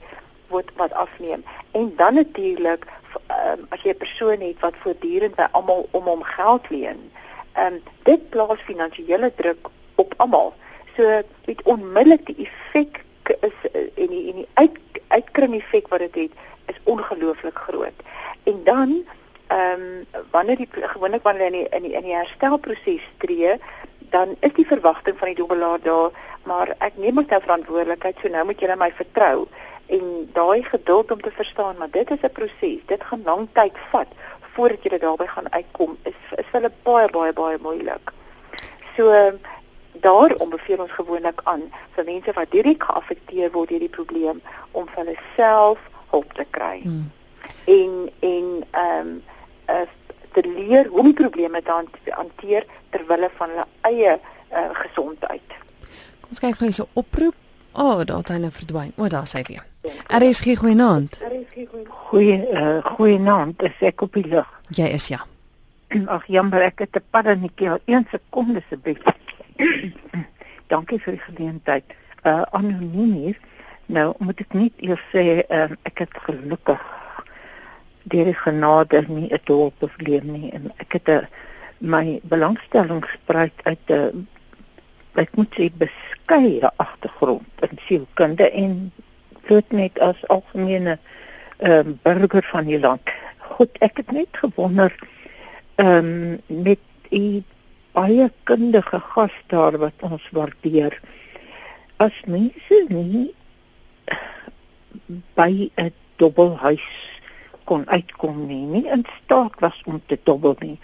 word 0.48 0.70
wat 0.76 0.94
afneem. 0.94 1.44
En 1.72 1.94
dan 1.96 2.14
natuurlik 2.14 2.86
um, 3.28 3.66
as 3.70 3.82
jy 3.82 3.90
'n 3.90 3.98
persoon 3.98 4.40
het 4.42 4.60
wat 4.60 4.82
voortdurend 4.84 5.36
by 5.36 5.48
almal 5.52 5.88
om 5.92 6.04
hom 6.04 6.24
geld 6.24 6.70
leen, 6.70 7.12
ehm 7.54 7.74
um, 7.74 7.84
dit 8.04 8.30
plaas 8.30 8.62
finansiële 8.62 9.32
druk 9.36 9.68
op 9.96 10.14
almal. 10.18 10.54
So 10.96 11.22
dit 11.46 11.62
onmiddellik 11.64 12.26
die 12.26 12.48
effek 12.48 13.06
is 13.40 13.58
en 13.96 14.08
die 14.08 14.30
en 14.30 14.36
die 14.36 14.48
uit 14.54 14.78
uitkring 15.10 15.56
effek 15.58 15.88
wat 15.88 16.00
dit 16.00 16.16
het 16.16 16.32
is 16.74 16.80
ongelooflik 16.84 17.58
groot. 17.58 17.98
En 18.44 18.64
dan 18.64 19.04
ehm 19.48 19.82
um, 19.82 20.24
wanneer 20.32 20.58
die 20.58 20.70
gewoonlik 20.72 21.24
wanneer 21.24 21.46
in 21.46 21.52
die 21.52 21.70
in 21.70 21.84
die 21.84 21.94
in 21.98 22.04
die 22.04 22.16
herstelproses 22.16 23.06
tree, 23.18 23.58
dan 24.14 24.36
is 24.40 24.54
die 24.54 24.68
verwagting 24.68 25.18
van 25.18 25.28
die 25.28 25.36
dobbelaar 25.36 25.82
daar, 25.82 26.12
maar 26.44 26.76
ek 26.78 26.98
neem 26.98 27.18
my 27.18 27.26
nou 27.28 27.42
verantwoordelikheid, 27.42 28.18
so 28.22 28.30
nou 28.30 28.46
moet 28.46 28.62
julle 28.62 28.78
my 28.78 28.92
vertrou 28.98 29.48
en 29.90 30.30
daai 30.34 30.64
geduld 30.64 31.12
om 31.12 31.22
te 31.22 31.32
verstaan, 31.32 31.78
maar 31.78 31.90
dit 31.92 32.12
is 32.12 32.22
'n 32.22 32.32
proses. 32.32 32.86
Dit 32.86 33.04
gaan 33.04 33.22
lank 33.26 33.50
tyd 33.54 33.78
vat 33.92 34.08
voordat 34.54 34.84
jy 34.84 34.98
daarby 34.98 35.26
gaan 35.26 35.52
uitkom. 35.52 35.98
Is 36.04 36.20
is 36.38 36.50
hulle 36.52 36.72
baie 36.84 37.10
baie 37.10 37.34
baie 37.34 37.58
moeilik. 37.62 38.14
So 38.98 39.12
daarom 40.02 40.50
beveel 40.50 40.82
ons 40.86 40.92
gewoonlik 40.92 41.42
aan 41.44 41.62
vir 41.96 42.06
mense 42.06 42.34
wat 42.34 42.52
direk 42.52 42.84
geaffekteer 42.84 43.52
word 43.52 43.70
deur 43.70 43.80
die 43.80 43.96
probleem 44.00 44.42
om 44.72 44.88
vir 44.88 45.04
hulle 45.04 45.18
self 45.36 45.80
hulp 46.12 46.34
te 46.34 46.46
kry. 46.50 46.80
Hmm. 46.84 47.12
En 47.66 48.10
en 48.20 48.64
ehm 48.72 49.08
um, 49.08 49.22
te 50.32 50.44
leer 50.48 50.88
hoe 50.88 51.00
om 51.00 51.06
die 51.10 51.14
probleme 51.14 51.62
te 51.62 52.12
hanteer 52.14 52.66
ter 52.90 53.06
wille 53.08 53.30
van 53.38 53.50
hulle 53.50 53.66
eie 53.82 54.16
uh, 54.16 54.70
gesondheid. 54.84 55.56
Kom 56.22 56.34
ons 56.36 56.44
kyk 56.44 56.58
gou 56.60 56.70
hierse 56.70 56.88
oproep. 56.94 57.38
O, 57.74 57.86
oh, 57.86 58.06
daar 58.06 58.24
het 58.24 58.32
hy 58.34 58.40
nou 58.42 58.52
verdwyn. 58.52 58.94
O, 58.98 59.06
oh, 59.06 59.10
daar 59.14 59.28
sy 59.30 59.44
weer. 59.48 59.66
Er 60.10 60.26
is 60.26 60.42
geen 60.44 60.58
goeie 60.60 60.76
naam. 60.76 61.08
Er 61.22 61.36
is 61.38 61.52
geen 61.54 61.86
goeie 62.10 62.38
uh, 62.52 62.80
goeie 62.98 63.20
naam. 63.22 63.54
Dis 63.62 63.78
ek 63.92 64.02
op 64.06 64.18
die 64.18 64.26
lug. 64.28 64.48
Jy 64.76 64.90
is 64.98 65.08
ja. 65.14 65.22
Ag 66.06 66.26
jammer 66.30 66.66
ek 66.66 66.84
het 66.86 66.98
'n 66.98 67.06
paddennetjie 67.10 67.70
al 67.70 67.80
1 67.86 68.08
sekonde 68.12 68.64
se 68.70 68.78
bek. 68.78 69.02
Dankie 70.72 71.00
vir 71.04 71.18
die 71.18 71.26
geleentheid. 71.26 71.96
Uh 72.24 72.44
anoniem 72.52 73.14
hier. 73.14 73.38
Nou 73.86 74.14
moet 74.24 74.42
ek 74.46 74.54
net 74.54 74.84
eers 74.86 75.04
sê 75.14 75.42
uh, 75.42 75.68
ek 75.90 76.06
het 76.06 76.18
gelukkig 76.28 76.82
deur 78.10 78.30
die 78.30 78.38
genade 78.38 79.04
nie 79.08 79.30
'n 79.30 79.42
dorpsprobleem 79.44 80.32
nie 80.32 80.52
en 80.52 80.72
ek 80.78 80.94
het 80.98 81.10
'n 81.10 81.28
my 81.80 82.20
belangstelling 82.24 83.04
spruit 83.14 83.56
uit 83.64 83.86
'n 83.90 84.28
ek 85.16 85.36
moet 85.36 85.56
sê 85.58 85.70
beskeie 85.74 86.72
agtergrond 86.78 87.66
in 87.68 87.80
sielkunde 87.88 88.52
en 88.52 88.92
dit 89.48 89.72
net 89.72 90.00
as 90.00 90.28
algemene 90.28 90.98
ehm 91.58 91.88
um, 91.88 92.00
burger 92.04 92.44
van 92.44 92.66
die 92.66 92.80
land. 92.80 93.10
Goed, 93.38 93.78
ek 93.80 93.98
het 93.98 94.12
net 94.12 94.32
gewonder 94.32 94.96
ehm 95.76 96.40
um, 96.48 96.64
met 96.64 96.80
u 97.10 97.44
baie 98.00 98.30
kundige 98.48 99.00
gas 99.12 99.36
daar 99.52 99.76
wat 99.82 100.04
ons 100.08 100.26
waardeer. 100.36 100.96
As 102.00 102.16
mense 102.32 102.78
nie 102.88 103.28
by 105.36 105.70
'n 105.76 105.92
dubbelhuis 106.22 106.88
kon 107.70 107.84
uitkom 107.90 108.48
nie, 108.48 108.66
nie 108.66 108.88
in 108.88 109.04
staat 109.18 109.60
was 109.60 109.82
om 109.86 110.02
te 110.08 110.18
dobbel 110.24 110.56
nie, 110.60 110.80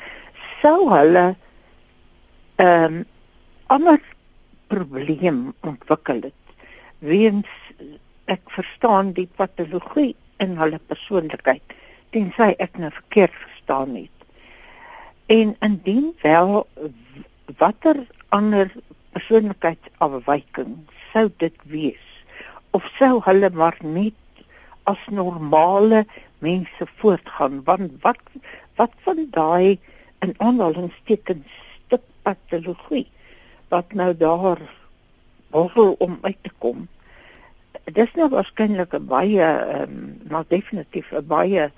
sou 0.62 0.90
hulle 0.92 1.36
ehm 2.56 3.00
um, 3.00 3.06
ander 3.68 4.02
probleem 4.68 5.54
ontwikkel 5.62 6.22
het. 6.28 6.44
Weens 7.00 7.50
ek 8.26 8.44
verstaan 8.58 9.14
die 9.14 9.30
patologie 9.38 10.16
in 10.38 10.58
hulle 10.60 10.80
persoonlikheid, 10.92 11.74
tensy 12.12 12.52
ek 12.60 12.78
nou 12.78 12.92
verkeerd 12.92 13.34
verstaan 13.46 13.96
het. 13.96 14.16
En 15.26 15.56
indien 15.60 16.14
wel 16.22 16.68
watter 17.60 18.06
ander 18.30 18.72
persoonlikheidsafwyking 19.16 20.78
sou 21.14 21.30
dit 21.40 21.56
wees? 21.72 22.06
Of 22.76 22.88
sou 23.00 23.20
hulle 23.26 23.50
maar 23.54 23.78
net 23.82 24.44
as 24.90 25.02
normale 25.10 26.06
mense 26.44 26.88
voortgaan? 27.00 27.62
Want 27.64 27.92
wat 28.02 28.22
wat 28.76 28.92
van 29.06 29.28
daai 29.32 29.80
in 30.26 30.34
aanhalingstekens 30.38 31.48
stuk 31.86 32.04
patologie 32.28 33.08
wat 33.72 33.94
nou 33.94 34.12
daar 34.18 34.60
hoeveel 35.56 35.96
om 36.00 36.18
uit 36.22 36.38
te 36.42 36.52
kom? 36.60 36.88
Dis 37.94 38.12
nou 38.20 38.30
waarskynlik 38.30 38.94
'n 38.94 39.08
baie 39.08 39.42
ehm 39.42 39.82
um, 39.82 40.22
maar 40.30 40.46
definitief 40.48 41.12
'n 41.12 41.28
baie 41.28 41.72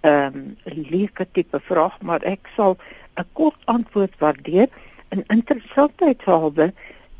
ehm 0.00 0.36
um, 0.36 0.56
leuke 0.64 1.26
tipe 1.32 1.60
vraag 1.60 2.00
maar 2.00 2.22
ek 2.22 2.48
sal 2.56 2.76
'n 3.16 3.26
kort 3.32 3.60
antwoord 3.64 4.18
waardeer 4.18 4.68
en 5.12 5.24
interessantheidshalwe 5.28 6.72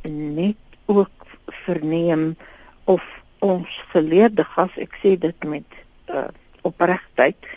net 0.08 0.78
ook 0.90 1.26
verneem 1.64 2.36
of 2.84 3.04
ons 3.38 3.68
geleerde 3.92 4.44
gas 4.54 4.76
ek 4.80 4.96
sê 5.02 5.14
dit 5.20 5.44
met 5.44 5.80
uh, 6.08 6.28
opregtheid 6.68 7.50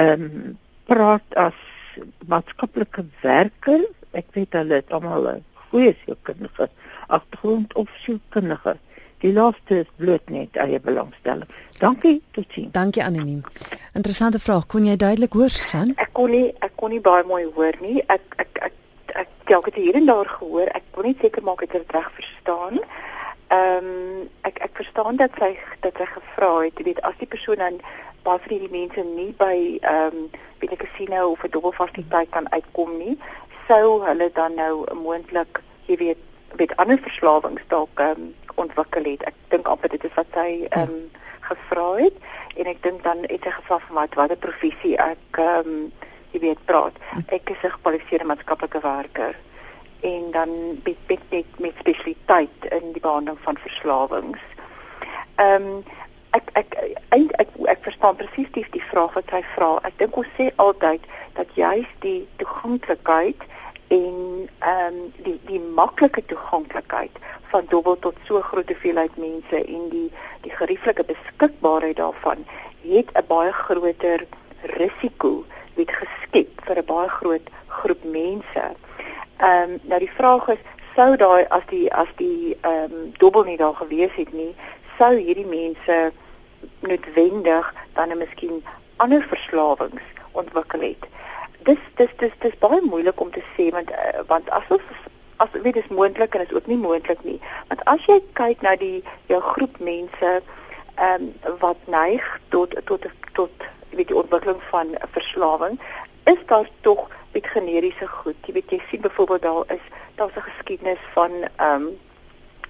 ehm 0.00 0.28
um, 0.28 0.58
praat 0.86 1.34
as 1.40 1.58
maatskaplike 2.28 3.04
werker. 3.22 3.84
Ek 4.12 4.26
weet 4.36 4.56
hulle 4.58 4.80
het 4.80 4.92
almal 4.92 5.28
'n 5.28 5.44
goeie 5.70 5.94
sielkundige 6.04 6.68
agtergrond 7.06 7.74
of 7.74 7.88
sielkundige. 8.04 8.76
Die 9.22 9.32
laaste 9.32 9.78
is 9.78 9.90
bloot 9.96 10.28
net 10.28 10.56
eie 10.56 10.80
belangstelling. 10.80 11.48
Dankie, 11.78 12.22
totsiens. 12.30 12.72
Dankie 12.72 13.04
anoniem. 13.04 13.42
Interessante 13.94 14.38
vraag. 14.38 14.66
Kon 14.66 14.84
jy 14.84 14.96
duidelik 14.96 15.32
hoor, 15.32 15.50
Susan? 15.50 15.92
Ek 15.96 16.12
kon 16.12 16.30
nie 16.30 16.48
ek 16.58 16.72
kon 16.74 16.90
nie 16.90 17.00
baie 17.00 17.24
mooi 17.24 17.44
hoor 17.54 17.76
nie. 17.80 18.02
Ek 18.06 18.34
ek 18.36 18.58
ek 18.68 18.72
ek 19.18 19.50
ek 19.50 19.64
het 19.64 19.74
hier 19.74 19.94
en 19.94 20.06
daar 20.06 20.28
gehoor. 20.28 20.68
Ek 20.74 20.84
kon 20.90 21.04
nie 21.04 21.16
seker 21.20 21.42
maak 21.42 21.62
ek 21.62 21.72
het 21.72 21.84
dit 21.86 21.96
reg 21.96 22.10
verstaan. 22.18 22.80
Ehm 23.52 23.90
um, 23.90 24.28
ek 24.48 24.58
ek 24.64 24.76
verstaan 24.80 25.16
dat 25.16 25.30
sy 25.38 25.52
dat 25.80 25.96
sy 25.96 26.06
gevra 26.14 26.52
het, 26.64 26.78
jy 26.78 26.84
weet, 26.84 27.02
as 27.02 27.16
die 27.20 27.28
persoon 27.28 27.60
dan 27.60 27.80
baie 28.22 28.38
van 28.38 28.54
hierdie 28.54 28.72
mense 28.72 29.04
nie 29.04 29.32
by 29.38 29.56
ehm 29.80 30.16
um, 30.16 30.28
by 30.60 30.66
'n 30.70 30.82
casino 30.84 31.30
of 31.30 31.44
'n 31.44 31.50
dubbelfasiliteit 31.50 32.30
kan 32.30 32.52
uitkom 32.52 32.96
nie, 32.98 33.18
sou 33.68 34.04
hulle 34.04 34.30
dan 34.32 34.54
nou 34.54 34.86
moontlik, 34.94 35.60
jy 35.86 35.96
weet, 35.96 36.18
met 36.56 36.76
ander 36.76 36.98
verslawings 36.98 37.62
dalk 37.68 38.00
ehm 38.00 38.20
um, 38.20 38.34
ontwikkel 38.54 39.04
het. 39.04 39.22
Ek 39.22 39.34
dink 39.48 39.68
amper 39.68 39.88
dit 39.88 40.04
is 40.04 40.14
wat 40.14 40.32
hy 40.34 40.66
ehm 40.70 40.88
um, 40.88 41.10
gevra 41.42 41.94
het 41.98 42.16
en 42.56 42.66
ek 42.66 42.82
dink 42.82 43.02
dan 43.02 43.18
het 43.26 43.44
hy 43.44 43.50
gevra 43.50 43.78
vir 43.78 43.94
wat 43.94 44.14
watter 44.14 44.36
professie 44.36 44.96
ek 44.96 45.40
ehm 45.42 45.68
um, 45.68 45.92
jy 46.32 46.40
weet 46.40 46.64
praat. 46.64 46.96
Ek 47.28 47.50
is 47.50 47.62
'n 47.62 47.74
gekwalifiseerde 47.76 48.24
maatskaplike 48.24 48.80
werker 48.80 49.36
en 50.02 50.30
dan 50.30 50.50
met 50.84 50.96
met 51.06 51.20
met, 51.30 51.58
met 51.58 51.74
spesialiteit 51.78 52.64
in 52.70 52.92
die 52.92 53.00
behandeling 53.00 53.40
van 53.42 53.56
verslawings. 53.56 54.40
Ehm 55.36 55.62
um, 55.62 55.84
ek 56.30 56.48
ek 56.52 56.74
ek 57.08 57.30
ek, 57.30 57.48
ek 57.64 57.82
verstaan 57.82 58.16
presies 58.16 58.50
die, 58.52 58.66
die 58.70 58.84
vraag 58.90 59.12
wat 59.14 59.30
hy 59.30 59.42
vra. 59.54 59.78
Ek 59.82 59.98
dink 59.98 60.16
ons 60.16 60.32
sê 60.38 60.50
altyd 60.56 61.04
dat 61.36 61.54
juist 61.54 61.96
die 62.00 62.28
toeganklikheid 62.36 63.44
en 63.88 64.48
ehm 64.58 64.98
um, 64.98 65.12
die 65.22 65.38
die 65.46 65.60
maklike 65.60 66.24
toeganklikheid 66.24 67.18
van 67.52 67.66
dobbel 67.68 67.98
tot 67.98 68.16
so 68.26 68.40
groot 68.40 68.68
hoeveelheid 68.68 69.16
mense 69.16 69.64
en 69.64 69.88
die 69.92 70.08
die 70.46 70.54
gerieflike 70.60 71.04
beskikbaarheid 71.04 71.96
daarvan 71.96 72.46
het 72.82 73.12
'n 73.14 73.26
baie 73.28 73.52
groter 73.52 74.26
risiko 74.78 75.44
met 75.74 75.90
geskep 75.90 76.60
vir 76.66 76.76
'n 76.78 76.84
baie 76.86 77.08
groot 77.08 77.46
groep 77.66 78.04
mense. 78.04 78.64
Ehm 79.36 79.70
um, 79.70 79.80
nou 79.82 79.98
die 79.98 80.16
vraag 80.18 80.48
is 80.48 80.64
sou 80.96 81.16
daai 81.16 81.46
as 81.48 81.64
die 81.70 81.92
as 81.94 82.08
die 82.16 82.56
ehm 82.60 82.92
um, 82.92 83.12
dobbel 83.18 83.44
nie 83.44 83.56
daar 83.56 83.74
gewees 83.74 84.14
het 84.14 84.32
nie, 84.32 84.54
sou 84.98 85.16
hierdie 85.16 85.46
mense 85.46 86.12
noodwendig 86.80 87.74
dan 87.92 88.10
'n 88.10 88.18
miskien 88.18 88.64
ander 88.96 89.22
verslawings 89.22 90.02
ontwikkel 90.32 90.80
het. 90.80 91.06
Dis 91.58 91.82
dis 91.96 92.12
dis 92.16 92.32
dis 92.38 92.58
baie 92.58 92.80
moeilik 92.80 93.20
om 93.20 93.30
te 93.30 93.42
sê 93.56 93.70
want 93.70 93.90
uh, 93.90 94.20
want 94.26 94.50
as 94.50 94.68
ons 94.68 94.82
as 95.36 95.48
weet 95.62 95.74
dis 95.74 95.88
moontlik 95.88 96.34
en 96.34 96.44
is 96.46 96.52
ook 96.54 96.66
nie 96.66 96.76
moontlik 96.76 97.24
nie. 97.24 97.40
Want 97.68 97.84
as 97.84 98.04
jy 98.06 98.20
kyk 98.32 98.60
na 98.62 98.76
die 98.76 99.04
jou 99.26 99.40
groep 99.40 99.78
mense 99.78 100.42
ehm 100.94 101.30
um, 101.44 101.58
wat 101.58 101.86
neig 101.86 102.40
tot 102.48 102.76
tot 102.84 103.06
tot 103.32 103.70
weet 103.96 104.08
die 104.08 104.16
ontwikkeling 104.16 104.62
van 104.70 104.96
verslawing, 105.10 105.80
is 106.24 106.38
daar 106.46 106.68
tog 106.80 107.08
met 107.32 107.46
generiese 107.46 108.06
goed. 108.06 108.36
Jy 108.46 108.52
weet 108.52 108.70
jy 108.70 108.80
sien 108.88 109.00
byvoorbeeld 109.00 109.42
daar 109.42 109.76
is 109.76 109.84
daar's 110.14 110.36
'n 110.36 110.48
geskiedenis 110.50 111.02
van 111.14 111.30
ehm 111.56 111.82
um, 111.82 111.98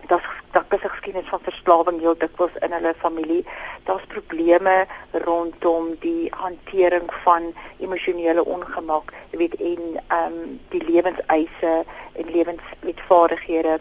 daar 0.06 0.64
is 0.68 0.82
'n 0.82 0.88
geskiedenis 0.88 1.28
van 1.28 1.40
verslawing 1.42 2.00
heel 2.00 2.18
dikwels 2.18 2.54
in 2.60 2.72
hulle 2.72 2.94
familie. 2.98 3.44
Daar's 3.84 4.06
probleme 4.06 4.86
rondom 5.10 5.96
die 6.00 6.28
hantering 6.30 7.14
van 7.24 7.54
emosionele 7.78 8.44
ongemak, 8.44 9.12
jy 9.30 9.38
weet 9.38 9.54
en 9.54 9.82
ehm 10.06 10.32
um, 10.32 10.60
die 10.68 10.84
lewenseise 10.84 11.84
en 12.12 12.30
lewensvaardighede. 12.30 13.80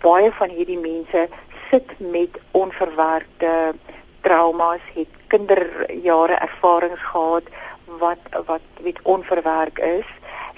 Baie 0.00 0.32
van 0.32 0.48
hierdie 0.48 0.78
mense 0.78 1.28
sit 1.70 1.98
met 1.98 2.40
onverwerkte 2.50 3.74
trauma's, 4.20 4.80
het 4.94 5.19
kinderjare 5.30 6.36
ervarings 6.46 7.04
gehad 7.12 7.46
wat 7.98 8.22
wat 8.46 8.66
weet 8.82 8.98
onverwerk 9.02 9.78
is. 9.78 10.08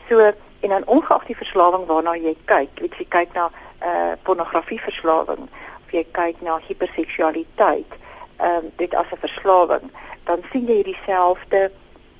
So 0.08 0.18
en 0.62 0.68
dan 0.68 0.86
ongeag 0.86 1.24
die 1.26 1.36
verslawing 1.36 1.86
waarna 1.86 2.14
jy 2.14 2.36
kyk, 2.44 2.80
weet 2.80 2.94
jy 3.00 3.06
kyk 3.08 3.34
na 3.34 3.50
uh 3.82 4.12
pornografieverslawing 4.22 5.48
of 5.84 5.94
jy 5.94 6.04
kyk 6.14 6.40
na 6.46 6.58
hiperseksualiteit, 6.68 7.98
ehm 8.38 8.64
um, 8.64 8.70
dit 8.76 8.94
as 8.94 9.10
'n 9.12 9.22
verslawing, 9.26 9.90
dan 10.24 10.44
sien 10.52 10.66
jy 10.66 10.82
dieselfde 10.82 11.70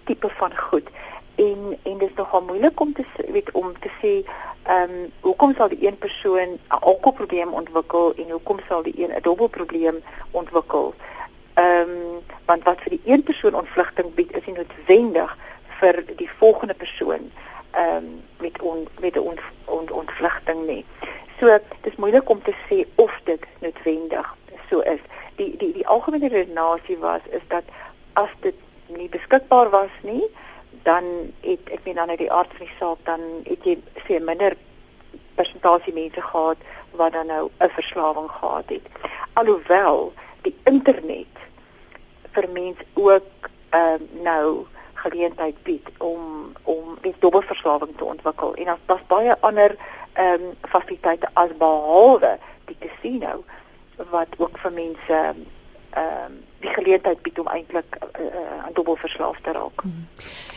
tipe 0.05 0.29
van 0.29 0.57
goed. 0.59 0.88
En 1.35 1.79
en 1.83 1.99
dit 1.99 2.09
is 2.09 2.17
nogal 2.17 2.43
moeilik 2.43 2.81
om 2.81 2.93
te 2.93 3.05
weet 3.29 3.51
om 3.53 3.73
te 3.79 3.91
sê 4.03 4.15
ehm 4.62 4.91
um, 4.91 5.12
hoekom 5.21 5.55
sal 5.55 5.69
die 5.69 5.87
een 5.87 5.99
persoon 5.99 6.59
'n 6.59 6.61
alkoholprobleem 6.69 7.53
ontwikkel 7.53 8.15
en 8.17 8.31
hoekom 8.31 8.61
sal 8.69 8.83
die 8.83 8.95
een 8.97 9.15
'n 9.15 9.23
dubbelprobleem 9.23 10.03
ontwikkel? 10.31 10.95
Ehm 11.55 11.91
um, 11.91 12.21
want 12.45 12.65
wat 12.65 12.81
vir 12.81 12.91
die 12.97 13.03
een 13.05 13.23
persoon 13.23 13.55
ontvlugting 13.55 14.15
bied, 14.15 14.33
is 14.37 14.47
nie 14.47 14.57
noodwendig 14.57 15.37
vir 15.81 16.05
die 16.17 16.31
volgende 16.38 16.75
persoon 16.75 17.31
ehm 17.71 17.97
um, 17.97 18.23
met 18.41 18.62
on, 18.62 18.88
met 19.01 19.17
'n 19.17 19.19
ont, 19.19 19.41
ont, 19.65 19.91
ontvlugting 19.91 20.67
nie. 20.67 20.85
So 21.41 21.59
dis 21.81 21.97
moeilik 21.97 22.29
om 22.29 22.43
te 22.43 22.55
sê 22.69 22.87
of 22.95 23.21
dit 23.25 23.47
noodwendig 23.61 24.37
so 24.71 24.81
is. 24.81 25.01
Die 25.37 25.57
die 25.57 25.73
die 25.73 25.87
algemene 25.87 26.29
redenasie 26.29 26.99
was 26.99 27.21
is 27.31 27.45
dat 27.49 27.65
as 28.12 28.31
dit 28.41 28.55
nie 28.87 29.09
beskikbaar 29.09 29.71
was 29.71 29.95
nie, 30.03 30.25
dan 30.83 31.05
het 31.41 31.71
ek 31.71 31.85
meen 31.85 31.95
dan 31.95 32.09
uit 32.09 32.19
die 32.19 32.33
aard 32.33 32.53
van 32.57 32.67
die 32.67 32.77
saak 32.79 32.99
dan 33.05 33.21
het 33.45 33.65
jy 33.65 33.79
sê 34.07 34.21
minder 34.21 34.57
persentasie 35.35 35.93
mense 35.93 36.21
gehad 36.21 36.57
wat 36.91 37.12
dan 37.12 37.27
nou 37.27 37.51
'n 37.59 37.69
verslawing 37.69 38.31
gehad 38.31 38.69
het. 38.69 38.87
Alhoewel 39.33 40.12
die 40.42 40.55
internet 40.64 41.40
vir 42.35 42.48
mense 42.52 42.85
ook 42.94 43.50
ehm 43.70 44.02
uh, 44.02 44.22
nou 44.24 44.66
geleentheid 45.02 45.62
bied 45.62 45.88
om 45.98 46.52
om 46.62 46.98
die 47.02 47.14
dubbelverslawing 47.18 47.96
te 47.96 48.05
ontwikkel 48.05 48.55
en 48.55 48.76
daar's 48.87 49.07
baie 49.09 49.37
ander 49.40 49.76
ehm 50.12 50.46
um, 50.48 50.55
fasiliteite 50.74 51.28
as 51.33 51.57
behalwe 51.59 52.38
die 52.70 52.76
casino 52.78 53.42
wat 54.11 54.28
ook 54.38 54.59
vir 54.64 54.72
mense 54.72 55.18
ehm 55.18 55.44
um, 56.05 56.40
die 56.62 56.70
geleentheid 56.70 57.22
bied 57.22 57.38
om 57.42 57.48
eintlik 57.50 57.96
uh, 57.98 58.24
uh, 58.24 58.64
aan 58.64 58.74
dubbelverslaaf 58.74 59.40
te 59.42 59.52
raak. 59.52 59.83
Hmm. 59.83 60.07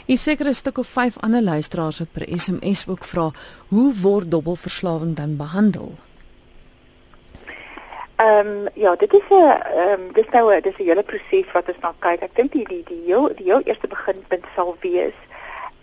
Hier 0.05 0.17
seker 0.17 0.45
'n 0.47 0.53
stuk 0.53 0.77
of 0.77 0.87
5 0.87 1.17
ander 1.19 1.41
luisteraars 1.41 1.99
wat 1.99 2.11
per 2.11 2.39
SMS 2.39 2.87
ook 2.87 3.03
vra, 3.03 3.31
hoe 3.67 3.93
word 4.01 4.31
dubbelverslawing 4.31 5.15
dan 5.15 5.37
behandel? 5.37 5.95
Ehm 8.15 8.47
um, 8.47 8.67
ja, 8.73 8.95
dit 8.95 9.13
is 9.13 9.27
'n 9.29 9.33
ehm 9.33 9.91
um, 9.91 10.13
dis 10.13 10.29
nou 10.31 10.55
'n 10.55 10.61
dis 10.61 10.77
'n 10.77 10.83
hele 10.83 11.03
proses 11.03 11.51
wat 11.51 11.67
ons 11.67 11.79
na 11.81 11.93
kyk. 11.99 12.21
Ek 12.21 12.35
dink 12.35 12.51
die 12.51 12.65
die 12.67 12.83
die 12.83 13.01
heel 13.05 13.35
die 13.35 13.43
heel 13.43 13.61
eerste 13.61 13.87
beginpunt 13.87 14.45
sal 14.55 14.75
wees 14.79 15.17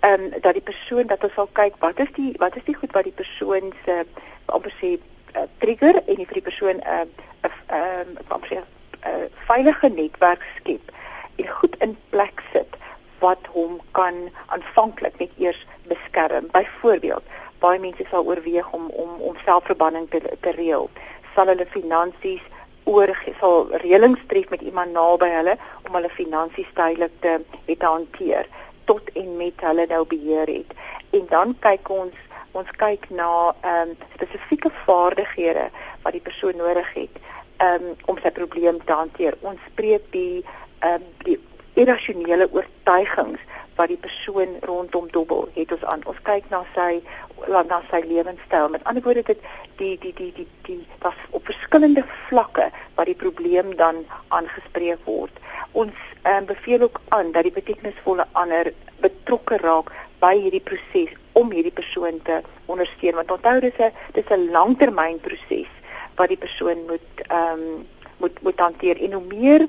ehm 0.01 0.21
um, 0.21 0.41
dat 0.41 0.53
die 0.53 0.63
persoon 0.63 1.07
dat 1.07 1.25
ons 1.25 1.35
sal 1.35 1.49
kyk 1.53 1.75
wat 1.79 1.99
is 1.99 2.13
die 2.13 2.35
wat 2.39 2.57
is 2.57 2.65
die 2.65 2.75
goed 2.75 2.93
wat 2.93 3.05
die 3.05 3.19
persoon 3.23 3.73
se 3.85 4.07
amper 4.47 4.73
sê 4.81 4.99
uh, 5.37 5.43
trigger 5.59 5.95
en 6.07 6.15
die 6.15 6.27
vir 6.27 6.39
die 6.41 6.49
persoon 6.51 6.77
'n 6.77 6.83
uh, 6.95 7.07
'n 7.43 7.53
ehm 7.67 8.09
amper 8.29 8.49
sê 8.49 8.57
'n 8.57 8.67
uh, 9.11 9.29
veilige 9.51 9.89
netwerk 9.89 10.43
skep 10.57 10.93
en 11.37 11.49
goed 11.49 11.77
in 11.79 11.97
plek 12.11 12.43
sit 12.53 12.77
wat 13.19 13.47
hom 13.55 13.81
kan 13.91 14.15
aanvanklik 14.47 15.19
net 15.19 15.31
eers 15.39 15.67
beskerm. 15.87 16.49
Byvoorbeeld, 16.51 17.23
baie 17.59 17.79
mense 17.79 18.05
sal 18.11 18.25
oorweeg 18.25 18.73
om 18.73 18.91
om 18.91 19.11
om 19.21 19.37
selfverbanning 19.45 20.11
te 20.11 20.21
te 20.41 20.51
reël. 20.51 20.91
Sal 21.35 21.53
hulle 21.53 21.67
finansies 21.75 22.43
oor 22.85 23.13
sal 23.41 23.69
reëlings 23.85 24.23
tref 24.31 24.51
met 24.51 24.63
iemand 24.67 24.93
naby 24.97 25.29
hulle 25.31 25.55
om 25.87 25.95
hulle 25.95 26.11
finansies 26.17 26.71
tydelik 26.75 27.15
te 27.21 27.39
te 27.67 27.87
hanteer 27.87 28.49
tot 28.91 29.11
en 29.15 29.37
met 29.39 29.61
hulle 29.63 29.87
nou 29.87 30.03
beheer 30.11 30.51
het. 30.51 30.73
En 31.11 31.27
dan 31.31 31.55
kyk 31.61 31.91
ons 31.91 32.19
ons 32.53 32.73
kyk 32.77 33.07
na 33.11 33.31
ehm 33.63 33.93
um, 33.93 33.95
spesifieke 34.17 34.71
vaardighede 34.85 35.71
wat 36.03 36.13
die 36.13 36.25
persoon 36.27 36.59
nodig 36.61 36.91
het 36.95 37.23
um, 37.65 37.87
om 38.11 38.19
sy 38.21 38.31
probleem 38.31 38.81
te 38.85 38.93
hanteer. 38.93 39.39
Ons 39.41 39.63
spreek 39.71 40.11
die 40.17 40.43
ehm 40.81 41.01
um, 41.01 41.09
die 41.25 41.39
irrasionele 41.81 42.51
oortuigings 42.53 43.41
wat 43.77 43.89
die 43.89 43.97
persoon 43.97 44.57
rondom 44.69 45.09
dobbel 45.11 45.49
het 45.55 45.73
ons 45.73 45.85
aan. 45.85 46.05
Ons 46.07 46.21
kyk 46.23 46.49
na 46.51 46.63
sy 46.75 47.03
na 47.49 47.81
sy 47.91 48.03
lewenstyl. 48.07 48.69
Met 48.71 48.85
ander 48.85 49.03
woorde 49.03 49.23
dit 49.27 49.41
die 49.81 49.97
die 49.99 50.13
die 50.15 50.33
die 50.37 50.49
die 50.69 50.81
was 51.03 51.19
op 51.31 51.45
verskillende 51.45 52.05
vlakke 52.29 52.71
wat 52.95 53.07
die 53.07 53.19
probleem 53.19 53.77
dan 53.77 54.05
aangespreek 54.29 55.05
word. 55.05 55.43
Ons 55.73 55.97
um, 56.25 56.47
beveel 56.47 56.89
ook 56.89 57.01
aan 57.09 57.33
dat 57.33 57.49
die 57.49 57.57
betekenisvolle 57.59 58.27
ander 58.33 58.73
betrokke 59.01 59.59
raak 59.63 59.93
by 60.23 60.35
hierdie 60.39 60.63
proses 60.63 61.15
om 61.39 61.51
hierdie 61.51 61.75
persoon 61.75 62.21
te 62.27 62.43
ondersteun 62.71 63.19
want 63.19 63.33
onthou 63.35 63.61
dis 63.61 63.79
'n 63.79 63.93
dis 64.13 64.29
'n 64.31 64.51
langtermynproses 64.51 65.73
wat 66.17 66.29
die 66.29 66.43
persoon 66.45 66.87
moet 66.87 67.27
ehm 67.29 67.59
um, 67.59 67.87
moet 68.23 68.43
moet 68.43 68.61
hanteer 68.61 69.01
en 69.03 69.13
hoe 69.13 69.27
meer 69.29 69.67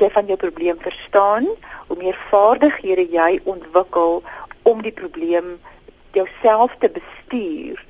jy 0.00 0.10
van 0.10 0.26
jou 0.26 0.36
probleem 0.36 0.78
verstaan, 0.80 1.46
hoe 1.88 1.96
meer 1.96 2.18
vaardighede 2.30 3.06
jy 3.10 3.40
ontwikkel 3.44 4.22
om 4.62 4.82
die 4.82 4.92
probleem 4.92 5.58
jouself 6.12 6.74
te 6.78 6.88
bestuur, 6.88 7.84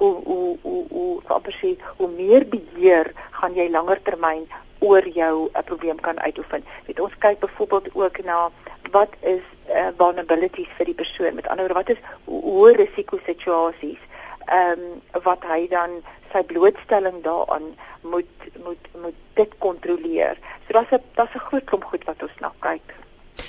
hoe 0.00 0.16
hoe 0.24 0.56
hoe 0.62 0.84
hoe 0.90 1.20
amper 1.26 1.76
hoe 1.96 2.10
meer 2.16 2.46
beheer 2.48 3.12
gaan 3.30 3.54
jy 3.54 3.68
langer 3.70 4.02
termyn 4.02 4.46
oor 4.80 5.08
jou 5.08 5.50
'n 5.52 5.64
probleem 5.64 6.00
kan 6.00 6.20
uitoefen. 6.20 6.64
Weet 6.86 7.00
ons 7.00 7.18
kyk 7.18 7.38
byvoorbeeld 7.38 7.88
ook 7.94 8.24
na 8.24 8.50
wat 8.90 9.12
is 9.20 9.44
uh, 9.68 9.88
vulnerabilities 9.96 10.68
vir 10.76 10.86
die 10.86 10.94
persoon. 10.94 11.34
Met 11.34 11.48
ander 11.48 11.68
woorde, 11.68 11.80
wat 11.80 11.96
is 11.96 12.02
hoë 12.24 12.76
risiko 12.76 13.18
situasies? 13.26 14.00
Ehm 14.46 14.80
um, 14.80 15.22
wat 15.22 15.44
hy 15.44 15.66
dan 15.68 16.02
sy 16.32 16.42
blootstelling 16.42 17.22
daaraan 17.22 17.74
moet 18.02 18.48
moet 18.64 18.88
moet 19.02 19.18
dit 19.34 19.52
kontroleer. 19.58 20.38
So 20.70 20.78
daar's 20.78 20.90
'n 20.92 21.02
daar's 21.14 21.34
'n 21.34 21.38
groot 21.38 21.64
klomp 21.64 21.84
goed 21.84 22.04
wat 22.04 22.22
ons 22.22 22.38
na 22.40 22.52
kyk. 22.60 22.94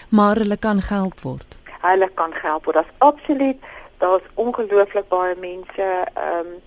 maar 0.10 0.36
hulle 0.36 0.58
kan 0.58 0.82
gehelp 0.82 1.20
word. 1.22 1.58
Hulle 1.82 2.10
kan 2.14 2.34
gehelp 2.34 2.66
word. 2.66 2.76
Daar's 2.76 2.98
absoluut 2.98 3.58
daar's 3.98 4.24
ongelooflik 4.34 5.08
baie 5.08 5.36
mense 5.40 5.88
ehm 6.14 6.48
um, 6.48 6.62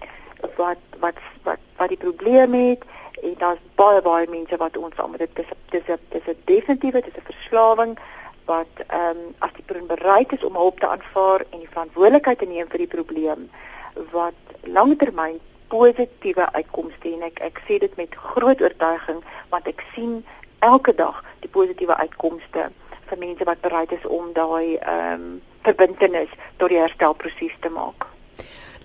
wat 0.56 0.76
wat 0.98 1.18
wat 1.42 1.58
wat 1.76 1.88
die 1.88 1.96
probleem 1.96 2.54
het 2.54 2.82
en 3.22 3.34
daar's 3.38 3.58
baie 3.74 4.02
baie 4.02 4.28
mense 4.28 4.56
wat 4.56 4.76
ons 4.76 4.94
saam 4.94 5.10
met 5.10 5.18
dit 5.18 5.36
dis 5.36 5.50
dis 5.70 5.96
dis 6.08 6.26
'n 6.26 6.42
definitiewe 6.44 7.00
dis 7.00 7.16
'n 7.16 7.30
verslawing 7.32 7.98
wat 8.44 8.74
ehm 8.86 9.16
um, 9.16 9.34
as 9.38 9.52
die 9.56 9.64
persoon 9.66 9.86
bereid 9.86 10.32
is 10.32 10.44
om 10.44 10.54
hulp 10.54 10.80
te 10.80 10.88
aanvaar 10.88 11.40
en 11.50 11.58
die 11.58 11.74
verantwoordelikheid 11.74 12.38
te 12.38 12.46
neem 12.46 12.68
vir 12.68 12.78
die 12.78 12.94
probleem 12.96 13.50
wat 14.10 14.40
langtermyn 14.62 15.40
positiewe 15.68 16.52
uitkomste 16.52 17.12
en 17.12 17.22
ek 17.22 17.40
ek 17.40 17.60
sê 17.66 17.78
dit 17.78 17.96
met 17.96 18.14
groot 18.14 18.60
oortuiging 18.60 19.20
want 19.48 19.66
ek 19.66 19.84
sien 19.94 20.24
elke 20.70 20.94
dag 20.94 21.22
die 21.44 21.52
positiewe 21.52 21.96
uitkomste 21.96 22.70
vir 23.08 23.20
mense 23.20 23.44
wat 23.44 23.60
bereid 23.60 23.92
is 23.92 24.06
om 24.06 24.32
daai 24.36 24.76
ehm 24.76 25.12
um, 25.12 25.42
verbintenis 25.64 26.32
tot 26.60 26.68
die 26.68 26.76
herstelproses 26.76 27.54
te 27.64 27.70
maak. 27.72 28.04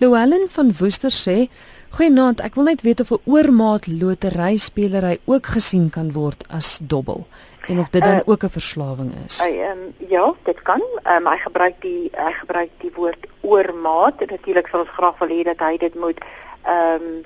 Louwelen 0.00 0.46
van 0.48 0.72
Woester 0.78 1.12
sê: 1.12 1.50
"Goeienaand, 1.96 2.40
ek 2.40 2.54
wil 2.56 2.64
net 2.70 2.82
weet 2.86 3.00
of 3.04 3.10
'n 3.12 3.20
oormaat 3.24 3.86
lotery 3.86 4.56
spelery 4.56 5.18
ook 5.24 5.46
gesien 5.56 5.90
kan 5.90 6.12
word 6.12 6.44
as 6.48 6.78
dobbel 6.82 7.26
en 7.68 7.78
of 7.78 7.90
dit 7.90 8.02
dan 8.02 8.22
uh, 8.22 8.22
ook 8.24 8.44
'n 8.44 8.56
verslawing 8.56 9.12
is." 9.26 9.44
Ehm 9.46 9.60
um, 9.70 10.08
ja, 10.08 10.32
dit 10.44 10.62
kan. 10.62 10.82
Ehm 11.02 11.26
um, 11.26 11.32
hy 11.32 11.36
gebruik 11.36 11.76
die 11.80 12.10
hy 12.12 12.32
gebruik 12.32 12.70
die 12.80 12.92
woord 12.94 13.26
oormaat 13.40 14.22
en 14.22 14.28
natuurlik 14.30 14.66
sal 14.66 14.80
ons 14.80 14.96
graag 14.96 15.18
wil 15.18 15.28
hê 15.28 15.42
dat 15.42 15.60
hy 15.68 15.76
dit 15.76 15.94
moet 15.94 16.18
ehm 16.64 17.02
um, 17.02 17.22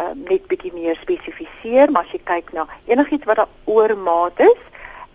um, 0.00 0.22
net 0.28 0.46
bietjie 0.46 0.72
meer 0.72 0.96
spesifiseer, 1.00 1.90
maar 1.90 2.04
as 2.04 2.12
jy 2.12 2.20
kyk 2.24 2.52
na 2.52 2.66
enigiets 2.86 3.24
wat 3.24 3.38
'n 3.38 3.50
oormaat 3.64 4.40
is, 4.40 4.62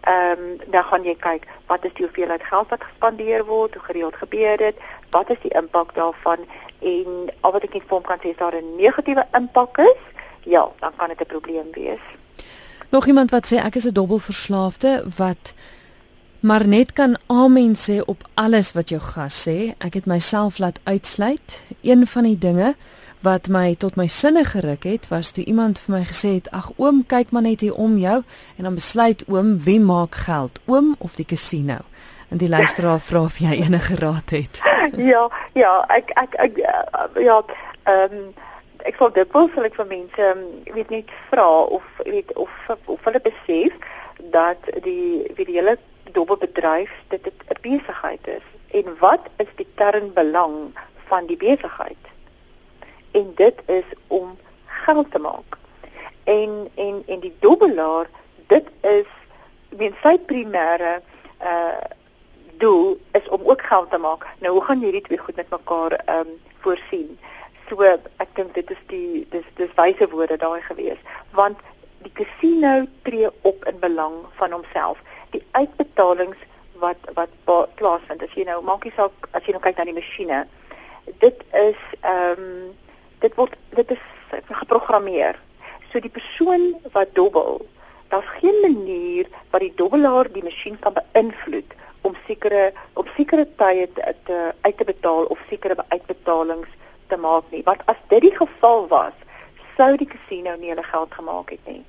ehm 0.01 0.39
um, 0.39 0.57
dan 0.71 0.83
gaan 0.83 1.03
jy 1.03 1.15
kyk 1.15 1.47
wat 1.67 1.85
is 1.85 1.93
die 1.93 2.05
hoeveelheid 2.05 2.43
geld 2.43 2.69
wat 2.69 2.83
gespandeer 2.83 3.45
word, 3.45 3.73
hoe 3.73 3.83
gereeld 3.83 4.15
gebeur 4.15 4.57
dit, 4.57 4.75
wat 5.09 5.29
is 5.29 5.41
die 5.41 5.53
impak 5.53 5.95
daarvan 5.95 6.39
en 6.79 7.29
al 7.41 7.51
wat 7.51 7.63
ek 7.63 7.73
net 7.73 7.83
vir 7.87 7.97
hom 7.97 8.03
kan 8.03 8.19
sê 8.23 8.29
is 8.31 8.37
daar 8.37 8.55
'n 8.55 8.75
negatiewe 8.75 9.25
impak 9.31 9.77
is, 9.77 10.01
ja, 10.43 10.69
dan 10.79 10.95
kan 10.95 11.07
dit 11.07 11.21
'n 11.21 11.25
probleem 11.25 11.67
wees. 11.71 12.05
Nog 12.89 13.07
iemand 13.07 13.31
wat 13.31 13.51
sê 13.51 13.55
ek 13.57 13.75
is 13.75 13.85
'n 13.85 13.93
dubbelverslaafde 13.93 15.03
wat 15.17 15.53
maar 16.39 16.67
net 16.67 16.93
kan 16.93 17.17
amen 17.27 17.75
sê 17.75 18.05
op 18.05 18.27
alles 18.33 18.71
wat 18.71 18.89
jou 18.89 19.01
gas 19.01 19.47
sê. 19.47 19.73
Ek 19.77 19.93
het 19.93 20.05
myself 20.05 20.57
laat 20.57 20.79
uitsluit. 20.83 21.61
Een 21.81 22.07
van 22.07 22.23
die 22.23 22.37
dinge 22.37 22.75
wat 23.19 23.47
my 23.51 23.75
tot 23.75 23.97
my 23.99 24.07
sinne 24.07 24.45
geruk 24.47 24.83
het 24.87 25.07
was 25.07 25.31
toe 25.35 25.43
iemand 25.43 25.79
vir 25.83 25.97
my 25.97 26.03
gesê 26.07 26.29
het 26.37 26.47
ag 26.55 26.71
oom 26.77 27.01
kyk 27.07 27.33
maar 27.35 27.43
net 27.43 27.59
hier 27.65 27.75
om 27.75 27.97
jou 27.99 28.21
en 28.57 28.63
dan 28.63 28.77
besluit 28.79 29.23
oom 29.27 29.57
wie 29.65 29.79
maak 29.79 30.15
geld 30.15 30.59
oom 30.65 30.95
of 30.99 31.15
die 31.19 31.25
casino? 31.25 31.83
En 32.29 32.37
die 32.37 32.49
luisteraar 32.49 32.99
vra 32.99 33.23
of 33.27 33.39
jy 33.41 33.59
enige 33.65 33.95
raad 33.95 34.29
het. 34.29 34.61
Ja 35.11 35.27
ja 35.53 35.73
ek 35.91 36.13
ek, 36.15 36.35
ek 36.39 36.61
uh, 36.63 37.23
ja 37.23 37.41
ehm 37.83 38.15
um, 38.15 38.29
ek 38.87 38.95
sal 38.95 39.11
dit 39.11 39.33
wil 39.35 39.49
vir 39.51 39.87
mense 39.87 40.27
um, 40.31 40.45
weet 40.73 40.89
net 40.89 41.11
vra 41.29 41.47
of 41.77 41.83
weet 42.05 42.31
of 42.35 42.49
of 42.85 43.03
hulle 43.03 43.19
besef 43.19 43.75
dat 44.31 44.69
die 44.83 45.27
wie 45.35 45.45
die 45.45 45.57
hele 45.59 45.75
dobbelbedryf 46.15 46.91
dit 47.07 47.27
'n 47.27 47.59
besigheid 47.61 48.27
is. 48.27 48.45
En 48.71 48.95
wat 48.99 49.27
is 49.37 49.51
die 49.55 49.67
kernbelang 49.75 50.71
van 51.11 51.27
die 51.27 51.37
besigheid 51.37 52.08
en 53.11 53.31
dit 53.35 53.61
is 53.65 53.85
om 54.07 54.37
geld 54.65 55.11
te 55.11 55.19
maak. 55.19 55.57
En 56.23 56.67
en 56.75 57.03
en 57.05 57.19
die 57.19 57.35
dobbelaar, 57.39 58.09
dit 58.47 58.67
is 58.81 59.07
mens 59.69 59.95
sy 60.03 60.17
primêre 60.31 60.99
uh 61.41 61.79
doel 62.59 62.97
is 63.11 63.29
om 63.29 63.41
ook 63.43 63.61
geld 63.61 63.91
te 63.91 63.97
maak. 63.97 64.27
Nou 64.39 64.53
hoe 64.53 64.63
gaan 64.63 64.81
hierdie 64.83 65.01
twee 65.01 65.17
goed 65.17 65.35
met 65.35 65.49
mekaar 65.49 65.91
ehm 65.91 66.27
um, 66.27 66.33
voorsien? 66.59 67.19
So 67.69 67.85
ek 68.17 68.33
dink 68.33 68.53
dit 68.53 68.71
is 68.71 68.81
die 68.91 69.27
dis 69.29 69.45
dis 69.55 69.71
wyse 69.77 70.09
woorde 70.11 70.37
daai 70.37 70.61
gewees 70.61 70.99
want 71.37 71.59
die 72.03 72.11
casino 72.15 72.87
tree 73.07 73.29
op 73.41 73.65
in 73.65 73.79
belang 73.79 74.15
van 74.41 74.51
homself. 74.51 74.99
Die 75.29 75.43
uitbetalings 75.51 76.37
wat 76.83 77.11
wat 77.13 77.31
plaasvind 77.79 78.23
as 78.23 78.35
jy 78.35 78.43
nou 78.47 78.59
maak 78.63 78.83
jy 78.87 78.91
saak 78.95 79.31
as 79.31 79.47
jy 79.47 79.55
nou 79.55 79.63
kyk 79.63 79.79
na 79.79 79.87
die 79.87 79.97
masjiene. 80.01 80.43
Dit 81.23 81.43
is 81.63 81.79
ehm 82.01 82.43
um, 82.43 82.77
dit 83.19 83.35
word 83.35 83.55
dit 83.75 83.91
is 83.91 84.05
geprogrammeer. 84.47 85.39
So 85.91 85.99
die 85.99 86.13
persoon 86.13 86.75
wat 86.93 87.15
dobbel, 87.17 87.65
daar's 88.09 88.29
geen 88.39 88.57
manier 88.61 89.29
wat 89.49 89.61
die 89.61 89.73
dobbelaar 89.75 90.29
die 90.33 90.43
masjien 90.43 90.79
kan 90.79 90.95
beïnvloed 90.97 91.75
om 92.01 92.15
sekere 92.27 92.71
op 92.93 93.09
sekere 93.15 93.47
tye 93.57 93.87
te, 93.93 94.13
te 94.25 94.37
uit 94.61 94.77
te 94.77 94.85
betaal 94.85 95.25
of 95.33 95.41
sekere 95.49 95.75
uitbetalings 95.87 96.69
te 97.07 97.17
maak 97.17 97.43
nie. 97.49 97.63
Want 97.65 97.81
as 97.85 97.99
dit 98.07 98.21
die 98.21 98.35
geval 98.35 98.87
was, 98.87 99.15
sou 99.77 99.95
die 99.97 100.07
casino 100.07 100.55
nie 100.55 100.71
hulle 100.73 100.85
geld 100.85 101.13
gemaak 101.13 101.51
het 101.55 101.67
nie. 101.67 101.83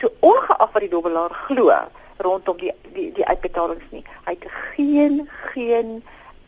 So 0.00 0.12
ongeag 0.20 0.70
wat 0.72 0.84
die 0.84 0.92
dobbelaar 0.92 1.34
glo 1.46 1.72
rondom 2.20 2.56
die 2.60 2.72
die 2.94 3.10
die 3.16 3.26
uitbetalings 3.26 3.84
nie, 3.90 4.04
hy 4.26 4.36
het 4.36 4.46
geen 4.74 5.22
geen 5.52 6.00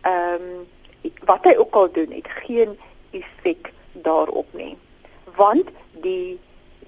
ehm 0.03 0.49
um, 0.49 0.65
wat 1.27 1.47
hy 1.49 1.57
ook 1.59 1.75
al 1.75 1.89
doen, 1.93 2.13
het 2.15 2.29
geen 2.45 2.77
effek 3.11 3.73
daarop 3.93 4.47
nie. 4.51 4.77
Want 5.35 5.69
die 5.91 6.41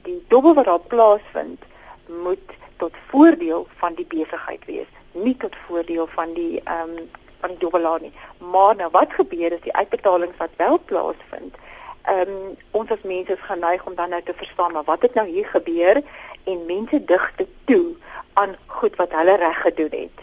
die 0.02 0.24
dobbel 0.28 0.54
wat 0.54 0.64
daar 0.64 0.80
plaasvind 0.80 1.62
moet 2.06 2.50
tot 2.76 2.92
voordeel 3.08 3.66
van 3.76 3.94
die 3.94 4.06
besigheid 4.06 4.64
wees, 4.64 4.90
nie 5.12 5.36
tot 5.36 5.56
voordeel 5.66 6.06
van 6.06 6.32
die 6.32 6.60
ehm 6.64 6.96
um, 6.98 7.10
van 7.40 7.52
die 7.52 7.58
dobbelaar 7.58 8.00
nie. 8.00 8.12
Maar 8.38 8.76
nou 8.76 8.90
wat 8.90 9.12
gebeur 9.12 9.52
is 9.52 9.60
die 9.60 9.74
uitbetalings 9.76 10.36
wat 10.36 10.50
wel 10.56 10.80
plaasvind. 10.84 11.56
Ehm 12.02 12.20
um, 12.28 12.56
ons 12.70 12.90
as 12.90 13.02
mense 13.02 13.32
is 13.32 13.48
geneig 13.48 13.86
om 13.86 13.94
dan 13.94 14.08
nou 14.08 14.22
te 14.22 14.34
verstaan 14.36 14.72
maar 14.72 14.84
wat 14.84 15.02
het 15.02 15.14
nou 15.14 15.28
hier 15.28 15.46
gebeur 15.46 16.02
en 16.44 16.66
mense 16.66 17.04
dig 17.04 17.32
te 17.36 17.46
toe 17.64 17.94
aan 18.32 18.56
goed 18.66 18.96
wat 18.96 19.12
hulle 19.12 19.36
reg 19.36 19.60
gedoen 19.60 19.90
het. 19.90 20.18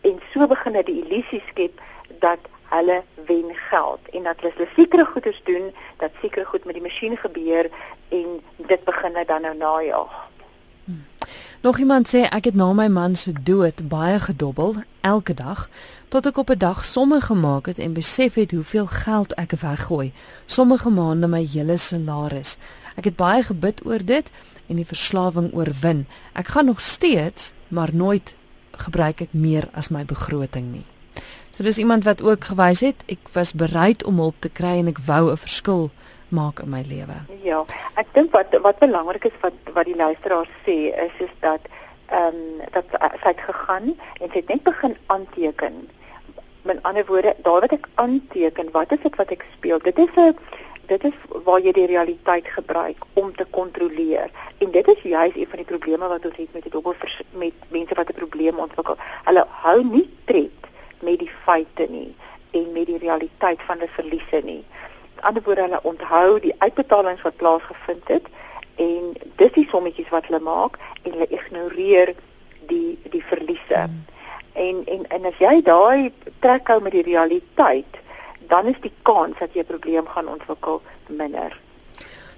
En 0.00 0.20
so 0.32 0.46
begin 0.46 0.72
dit 0.72 0.86
die 0.86 1.04
illusie 1.04 1.42
skep 1.46 1.80
dat 2.18 2.38
hulle 2.68 3.02
wen 3.26 3.50
geld 3.54 4.08
en 4.12 4.22
dat 4.22 4.40
hulle 4.40 4.68
sekere 4.76 5.04
goeders 5.04 5.40
doen 5.44 5.70
dat 5.96 6.10
sekere 6.20 6.44
goed 6.44 6.64
met 6.64 6.74
die 6.74 6.82
masjien 6.82 7.16
gebeur 7.16 7.70
en 8.08 8.40
dit 8.56 8.84
begin 8.84 9.12
net 9.12 9.28
dan 9.28 9.42
nou 9.42 9.56
najaag. 9.56 10.16
Hmm. 10.84 11.04
Nog 11.60 11.78
iemand 11.78 12.08
sê 12.08 12.24
ek 12.28 12.44
het 12.44 12.54
na 12.54 12.72
my 12.72 12.86
man 12.88 13.16
se 13.16 13.32
dood 13.32 13.88
baie 13.88 14.20
gedobbel 14.20 14.74
elke 15.00 15.34
dag 15.34 15.68
tot 16.08 16.26
ek 16.26 16.36
op 16.36 16.50
'n 16.50 16.58
dag 16.58 16.84
somme 16.84 17.20
gemaak 17.20 17.66
het 17.66 17.78
en 17.78 17.92
besef 17.92 18.34
het 18.34 18.50
hoeveel 18.50 18.86
geld 18.86 19.34
ek 19.34 19.52
weggooi. 19.52 20.12
Sommige 20.46 20.90
maande 20.90 21.26
my 21.28 21.44
hele 21.44 21.76
salaris. 21.76 22.56
Ek 22.96 23.04
het 23.04 23.16
baie 23.16 23.42
gebid 23.42 23.86
oor 23.86 24.04
dit 24.04 24.30
en 24.66 24.76
die 24.76 24.86
verslawing 24.86 25.52
oorwin. 25.52 26.06
Ek 26.32 26.46
gaan 26.46 26.64
nog 26.64 26.80
steeds, 26.80 27.52
maar 27.68 27.94
nooit 27.94 28.34
gebruik 28.70 29.20
ek 29.20 29.32
meer 29.32 29.68
as 29.72 29.88
my 29.88 30.04
begroting 30.04 30.72
nie. 30.72 30.97
So 31.58 31.64
dis 31.64 31.78
iemand 31.78 32.04
wat 32.04 32.22
ook 32.22 32.44
gewys 32.44 32.80
het 32.86 33.00
ek 33.10 33.32
was 33.34 33.50
bereid 33.52 34.04
om 34.06 34.20
hulp 34.22 34.36
te 34.38 34.48
kry 34.58 34.76
en 34.78 34.90
ek 34.92 35.00
wou 35.06 35.30
'n 35.30 35.40
verskil 35.44 35.90
maak 36.30 36.60
in 36.62 36.70
my 36.70 36.82
lewe. 36.86 37.16
Ja, 37.42 37.64
ek 37.94 38.12
dink 38.14 38.30
wat 38.30 38.54
wat 38.62 38.78
belangrik 38.78 39.24
is 39.24 39.34
wat 39.40 39.56
wat 39.74 39.84
die 39.84 39.96
luisteraar 39.96 40.46
sê 40.62 40.76
is 41.06 41.16
is 41.18 41.34
dat 41.40 41.60
ehm 42.06 42.38
um, 42.38 42.62
dat 42.70 42.84
sy 43.22 43.28
het 43.28 43.40
gegaan 43.40 43.86
en 44.20 44.30
sy 44.30 44.36
het 44.38 44.48
net 44.48 44.62
begin 44.62 44.96
aanteken. 45.06 45.88
Met 46.62 46.82
ander 46.82 47.06
woorde, 47.06 47.34
daar 47.42 47.60
wat 47.60 47.72
ek 47.72 47.88
aanteken, 47.94 48.70
wat 48.70 48.92
is 48.92 49.02
dit 49.02 49.16
wat 49.16 49.30
ek 49.30 49.44
speel? 49.56 49.78
Dit 49.78 49.98
is 49.98 50.14
'n 50.14 50.38
dit 50.86 51.04
is 51.04 51.16
waar 51.44 51.60
jy 51.60 51.72
die 51.72 51.86
realiteit 51.86 52.46
gebruik 52.46 53.02
om 53.12 53.34
te 53.36 53.46
kontroleer. 53.50 54.30
En 54.58 54.70
dit 54.70 54.88
is 54.88 55.02
juis 55.02 55.34
een 55.34 55.48
van 55.48 55.58
die 55.58 55.70
probleme 55.74 56.08
wat 56.08 56.24
ons 56.24 56.36
het 56.36 56.52
met 56.52 56.62
die 56.62 56.72
dobbel 56.72 56.94
met 57.30 57.54
mense 57.68 57.94
wat 57.94 58.08
'n 58.08 58.14
probleem 58.22 58.58
ontwikkel. 58.58 58.96
Hulle 59.24 59.46
hou 59.48 59.84
nie 59.84 60.08
tred 60.24 60.67
met 61.00 61.18
die 61.18 61.30
feite 61.44 61.86
nie 61.90 62.14
en 62.50 62.72
met 62.72 62.86
die 62.86 62.98
realiteit 62.98 63.62
van 63.62 63.78
die 63.78 63.90
verliese 63.92 64.40
nie. 64.44 64.64
Met 65.14 65.24
ander 65.24 65.42
woorde 65.42 65.66
hulle 65.66 65.82
onthou 65.82 66.40
die 66.40 66.54
uitbetalings 66.58 67.22
wat 67.22 67.36
plaasgevind 67.36 68.08
het 68.08 68.26
en 68.76 69.12
dis 69.36 69.52
die 69.52 69.68
sommetjies 69.70 70.10
wat 70.14 70.26
hulle 70.30 70.40
maak 70.40 70.78
en 71.02 71.12
hulle 71.12 71.28
ignoreer 71.28 72.14
die 72.70 72.98
die 73.10 73.24
verliese. 73.24 73.84
Hmm. 73.84 74.04
En 74.52 74.82
en 74.86 75.06
en 75.14 75.30
as 75.30 75.38
jy 75.42 75.60
daai 75.62 76.12
trek 76.40 76.68
hou 76.68 76.80
met 76.82 76.92
die 76.92 77.06
realiteit, 77.06 78.02
dan 78.50 78.66
is 78.66 78.80
die 78.82 78.94
kans 79.02 79.38
dat 79.38 79.54
jy 79.54 79.62
'n 79.62 79.72
probleem 79.72 80.06
gaan 80.06 80.28
ontwikkel 80.28 80.82
minder. 81.06 81.58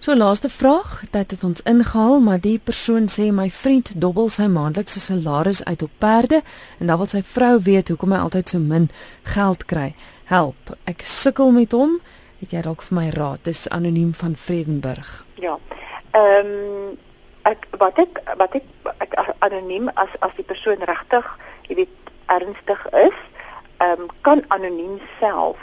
So 0.01 0.17
laaste 0.17 0.49
vraag, 0.49 1.03
dit 1.11 1.31
het 1.31 1.43
ons 1.45 1.63
ingehaal, 1.63 2.21
maar 2.21 2.39
die 2.41 2.59
persoon 2.59 3.05
sê 3.13 3.27
my 3.37 3.51
vriend 3.53 3.91
dobbel 4.01 4.31
sy 4.33 4.47
maandelikse 4.49 5.01
salaris 5.05 5.61
uit 5.69 5.83
op 5.85 5.91
perde 6.01 6.39
en 6.79 6.89
dan 6.89 6.97
wil 7.03 7.11
sy 7.11 7.21
vrou 7.21 7.59
weet 7.67 7.93
hoekom 7.93 8.15
hy 8.17 8.21
altyd 8.25 8.49
so 8.49 8.63
min 8.65 8.87
geld 9.35 9.67
kry. 9.69 9.91
Help, 10.31 10.73
ek 10.89 11.05
sukkel 11.05 11.53
met 11.53 11.77
hom. 11.77 11.99
Het 12.41 12.57
jy 12.57 12.63
dalk 12.65 12.87
vir 12.87 12.97
my 12.97 13.05
raad? 13.13 13.45
Dis 13.45 13.67
anoniem 13.69 14.15
van 14.17 14.39
Vredenburg. 14.41 15.13
Ja. 15.45 15.59
Ehm 16.17 16.49
um, 16.49 16.97
ek 17.45 17.69
wat 17.77 18.01
ek 18.01 18.25
wat 18.41 18.57
ek, 18.57 18.73
ek 19.05 19.21
anoniem 19.45 19.93
as 20.01 20.17
as 20.25 20.33
die 20.41 20.49
persoon 20.49 20.81
regtig, 20.89 21.29
jy 21.69 21.83
weet 21.83 22.13
ernstig 22.33 22.89
is, 23.05 23.21
ehm 23.85 24.09
um, 24.09 24.11
kan 24.25 24.47
anoniem 24.49 24.97
self 25.21 25.61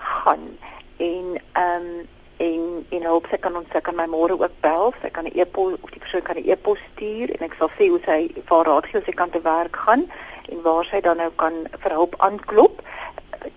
gaan 0.00 0.48
en 0.96 1.36
ehm 1.36 1.92
um, 1.92 2.12
en 2.44 2.86
en 2.96 3.06
hoop 3.10 3.26
sy 3.30 3.38
kan 3.44 3.56
ons 3.58 3.70
sy 3.72 3.80
kan 3.86 3.96
my 3.96 4.06
môre 4.10 4.36
ook 4.38 4.54
bel, 4.64 4.92
sy 5.02 5.10
kan 5.16 5.26
'n 5.26 5.38
e-pos 5.40 5.74
of 5.82 5.90
die 5.90 6.02
persoon 6.04 6.22
kan 6.22 6.36
'n 6.36 6.48
e-pos 6.50 6.78
stuur 6.92 7.28
en 7.34 7.44
ek 7.48 7.54
sal 7.58 7.70
sê 7.78 7.88
hoe 7.88 8.00
sy 8.06 8.20
vir 8.48 8.64
raad 8.68 8.86
gee 8.86 8.98
as 9.00 9.06
sy 9.06 9.12
kan 9.20 9.30
te 9.30 9.40
werk 9.40 9.76
gaan 9.86 10.04
en 10.52 10.62
waar 10.62 10.84
sy 10.84 11.00
dan 11.00 11.16
nou 11.16 11.30
kan 11.42 11.54
vir 11.82 11.92
hulp 11.92 12.14
aanklop. 12.18 12.82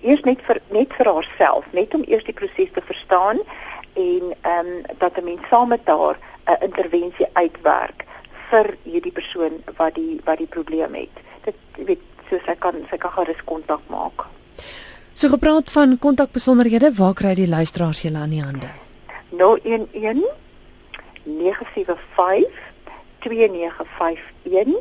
Eers 0.01 0.23
net 0.23 0.41
vir 0.47 0.61
net 0.69 0.93
vir 0.93 1.07
haarself, 1.13 1.65
net 1.71 1.93
om 1.93 2.03
eers 2.07 2.23
die 2.23 2.39
proses 2.39 2.71
te 2.73 2.81
verstaan 2.81 3.39
en 3.93 4.23
ehm 4.41 4.67
um, 4.67 4.83
dat 4.97 5.17
'n 5.17 5.23
mens 5.23 5.47
saam 5.49 5.69
met 5.69 5.85
haar 5.85 6.17
'n 6.47 6.63
intervensie 6.63 7.27
uitwerk 7.33 8.05
vir 8.49 8.77
hierdie 8.83 9.11
persoon 9.11 9.63
wat 9.77 9.95
die 9.95 10.21
wat 10.25 10.38
die 10.38 10.53
probleem 10.57 10.93
het. 10.93 11.15
Dit 11.43 11.55
weet 11.75 12.03
so 12.29 12.39
sy 12.45 12.55
kan 12.55 12.85
sy 12.89 12.97
kan 12.97 13.11
gerus 13.11 13.43
kontak 13.43 13.81
maak. 13.89 14.36
So 15.18 15.30
gepraat 15.30 15.72
van 15.72 15.99
kontakbesonderhede, 15.99 16.93
waar 16.93 17.13
kry 17.18 17.34
die 17.34 17.47
luisteraars 17.49 18.01
julle 18.05 18.22
aan 18.22 18.30
die 18.30 18.43
hande? 18.43 18.68
011 19.34 20.30
975 21.24 22.53
2951 23.26 24.78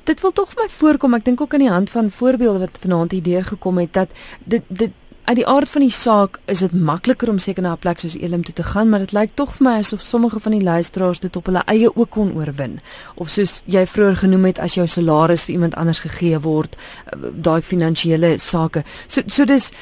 Dit 0.07 0.22
wil 0.22 0.34
tog 0.36 0.52
vir 0.52 0.64
my 0.64 0.68
voorkom, 0.76 1.18
ek 1.18 1.26
dink 1.26 1.42
ook 1.42 1.57
aan 1.57 1.66
die 1.66 1.72
hand 1.72 1.90
van 1.90 2.12
voorbeelde 2.14 2.66
wat 2.66 2.78
vanaand 2.84 3.16
hier 3.16 3.26
deurgekom 3.26 3.82
het 3.82 3.92
dat 3.96 4.14
dit 4.44 4.64
dit 4.68 5.02
uit 5.26 5.40
die 5.40 5.46
aard 5.50 5.66
van 5.68 5.82
die 5.82 5.90
saak 5.90 6.36
is 6.46 6.61
dit 6.62 6.74
makliker 6.88 7.30
om 7.32 7.38
seker 7.42 7.62
na 7.62 7.72
'n 7.74 7.82
plek 7.82 7.98
soos 7.98 8.14
Elim 8.14 8.44
toe 8.44 8.54
te 8.54 8.62
gaan, 8.62 8.88
maar 8.88 9.02
dit 9.02 9.12
lyk 9.12 9.30
tog 9.34 9.54
vir 9.57 9.64
my 9.64 9.78
asof 9.78 10.00
sommige 10.00 10.40
van 10.40 10.52
die 10.52 10.62
luisteraars 10.62 11.20
dit 11.20 11.36
op 11.36 11.46
hulle 11.46 11.62
eie 11.66 11.96
ook 11.96 12.11
kon 12.11 12.30
oorwin. 12.36 12.80
Of 13.14 13.28
soos 13.30 13.62
jy 13.66 13.86
vroeër 13.86 14.16
genoem 14.16 14.44
het 14.44 14.59
as 14.59 14.74
jou 14.74 14.86
salaris 14.86 15.44
vir 15.44 15.54
iemand 15.54 15.74
anders 15.74 15.98
gegee 15.98 16.38
word, 16.40 16.76
eh, 16.76 17.18
daai 17.34 17.61
finansiële 17.62 18.38
sake. 18.38 18.84
So 19.07 19.22
so 19.26 19.44
dis 19.44 19.72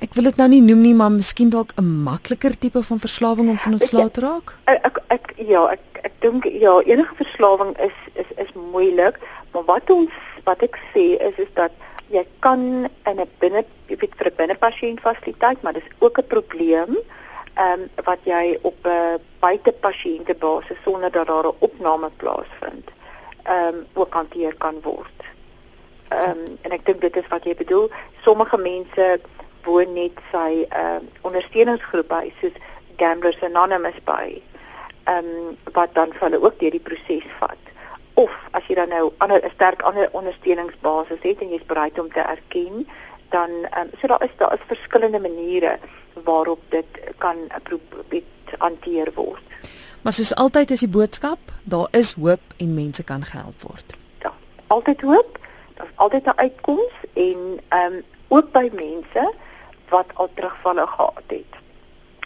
ek 0.00 0.14
wil 0.14 0.24
dit 0.24 0.36
nou 0.36 0.48
nie 0.48 0.60
noem 0.60 0.80
nie, 0.80 0.94
maar 0.94 1.10
miskien 1.10 1.50
dalk 1.50 1.72
'n 1.76 2.02
makliker 2.02 2.58
tipe 2.58 2.82
van 2.82 2.98
verslawing 2.98 3.48
om 3.48 3.58
van 3.58 3.72
ontslae 3.72 4.10
te 4.10 4.20
raak. 4.20 4.56
Ek 4.64 4.84
ek, 4.86 4.98
ek 5.08 5.34
ja, 5.36 5.66
ek 5.70 5.80
ek 6.02 6.12
dink 6.20 6.44
ja, 6.44 6.80
enige 6.80 7.14
verslawing 7.14 7.76
is 7.78 7.96
is 8.14 8.30
is 8.36 8.52
moeilik, 8.72 9.18
maar 9.52 9.64
wat 9.64 9.90
ons 9.90 10.12
wat 10.44 10.62
ek 10.62 10.78
sê 10.94 11.16
is 11.20 11.36
is 11.38 11.52
dat 11.54 11.72
jy 12.10 12.26
kan 12.40 12.88
in 13.06 13.20
'n 13.20 13.28
binne 13.38 13.64
weet 13.86 14.14
vir 14.16 14.26
'n 14.26 14.36
binnepasiënt 14.36 15.00
fasiliteit, 15.00 15.62
maar 15.62 15.72
dis 15.72 15.90
ook 15.98 16.18
'n 16.18 16.26
probleem 16.26 16.96
ehm 17.54 17.80
um, 17.80 18.04
wat 18.04 18.18
jy 18.24 18.58
op 18.62 18.76
'n 18.86 19.20
buitepasiënte 19.40 20.34
basis 20.34 20.82
sonder 20.84 21.10
dat 21.10 21.26
daar 21.26 21.46
'n 21.46 21.58
opname 21.58 22.10
plaasvind. 22.16 22.88
Ehm 23.42 23.74
um, 23.74 23.86
ook 23.92 24.14
hanteer 24.14 24.54
kan 24.54 24.80
word. 24.82 25.20
Ehm 26.08 26.30
um, 26.30 26.58
en 26.60 26.70
ek 26.70 26.86
dink 26.86 27.00
dit 27.00 27.16
is 27.16 27.28
wat 27.28 27.44
jy 27.44 27.54
bedoel. 27.54 27.90
Sommige 28.22 28.58
mense 28.58 29.20
woon 29.64 29.92
net 29.94 30.18
sy 30.32 30.66
ehm 30.68 30.96
um, 30.96 31.08
ondersteuningsgroep 31.20 32.08
by, 32.08 32.32
soos 32.40 32.56
Gamblers 32.96 33.42
Anonymous 33.42 33.98
by. 34.04 34.42
Ehm 35.04 35.24
um, 35.24 35.56
wat 35.72 35.94
dan 35.94 36.12
vir 36.12 36.28
hulle 36.28 36.42
ook 36.42 36.58
deur 36.60 36.70
die 36.70 36.86
proses 36.90 37.26
vat 37.38 37.70
of 38.20 38.32
as 38.56 38.66
jy 38.68 38.76
dan 38.78 38.90
nou 38.92 39.12
ander 39.18 39.40
'n 39.44 39.54
sterk 39.54 39.82
ander 39.82 40.08
ondersteuningsbasis 40.12 41.22
het 41.22 41.40
en 41.40 41.50
jy's 41.50 41.66
bereid 41.66 41.98
om 41.98 42.12
te 42.12 42.20
erken, 42.20 42.88
dan 43.30 43.50
um, 43.78 43.90
so 44.00 44.06
daar 44.06 44.24
is 44.24 44.34
daar 44.36 44.54
is 44.54 44.66
verskillende 44.66 45.20
maniere 45.20 45.78
waarop 46.24 46.60
dit 46.68 46.90
kan 47.18 47.36
probeer 47.62 48.22
hanteer 48.58 49.12
word. 49.14 49.42
Maar 50.02 50.12
soos 50.12 50.34
altyd 50.34 50.70
is 50.70 50.80
die 50.80 50.88
boodskap, 50.88 51.38
daar 51.62 51.88
is 51.90 52.14
hoop 52.14 52.40
en 52.56 52.74
mense 52.74 53.04
kan 53.04 53.24
gehelp 53.24 53.60
word. 53.62 53.96
Ja, 54.18 54.32
altyd 54.66 55.00
hoop. 55.00 55.38
Daar's 55.74 55.94
altyd 55.94 56.24
'n 56.24 56.36
uitkoms 56.36 56.94
en 57.12 57.60
ehm 57.68 57.92
um, 57.92 58.02
ook 58.28 58.52
by 58.52 58.70
mense 58.72 59.32
wat 59.90 60.14
al 60.14 60.30
terugvalle 60.34 60.86
gehad 60.86 61.32
het. 61.34 61.58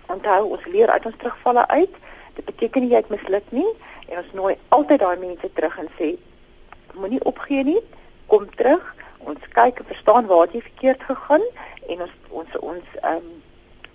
Onthou, 0.07 0.41
ons 0.57 0.65
leer 0.65 0.91
uit 0.91 1.07
ons 1.07 1.17
terugvalle 1.19 1.67
uit. 1.69 1.95
Dit 2.35 2.45
beteken 2.45 2.85
nie 2.85 2.91
jy 2.93 3.03
het 3.03 3.13
misluk 3.13 3.51
nie 3.51 3.69
en 4.09 4.21
ons 4.21 4.33
nooi 4.37 4.55
altyd 4.77 5.01
daai 5.01 5.17
mense 5.19 5.49
terug 5.57 5.79
en 5.81 5.89
sê 5.99 6.15
moenie 6.95 7.23
opgee 7.25 7.65
nie, 7.65 7.81
kom 8.27 8.45
terug. 8.59 8.95
Ons 9.25 9.41
kyk 9.57 9.81
en 9.81 9.89
verstaan 9.89 10.29
waar 10.29 10.53
jy 10.53 10.61
verkeerd 10.63 11.03
gegaan 11.09 11.45
en 11.89 12.05
ons 12.07 12.15
ons 12.31 12.59
ons 12.61 12.99
ehm 13.03 13.17
um, 13.17 13.33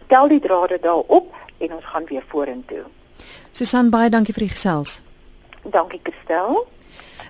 tel 0.10 0.28
die 0.28 0.42
drade 0.42 0.80
daarop 0.82 1.36
en 1.60 1.74
ons 1.76 1.86
gaan 1.86 2.06
weer 2.10 2.24
vorentoe. 2.32 2.82
Susan 3.52 3.92
baie 3.94 4.10
dankie 4.10 4.34
vir 4.34 4.48
die 4.48 4.56
gesels. 4.56 5.02
Dankie 5.64 6.00
Christel. 6.04 6.66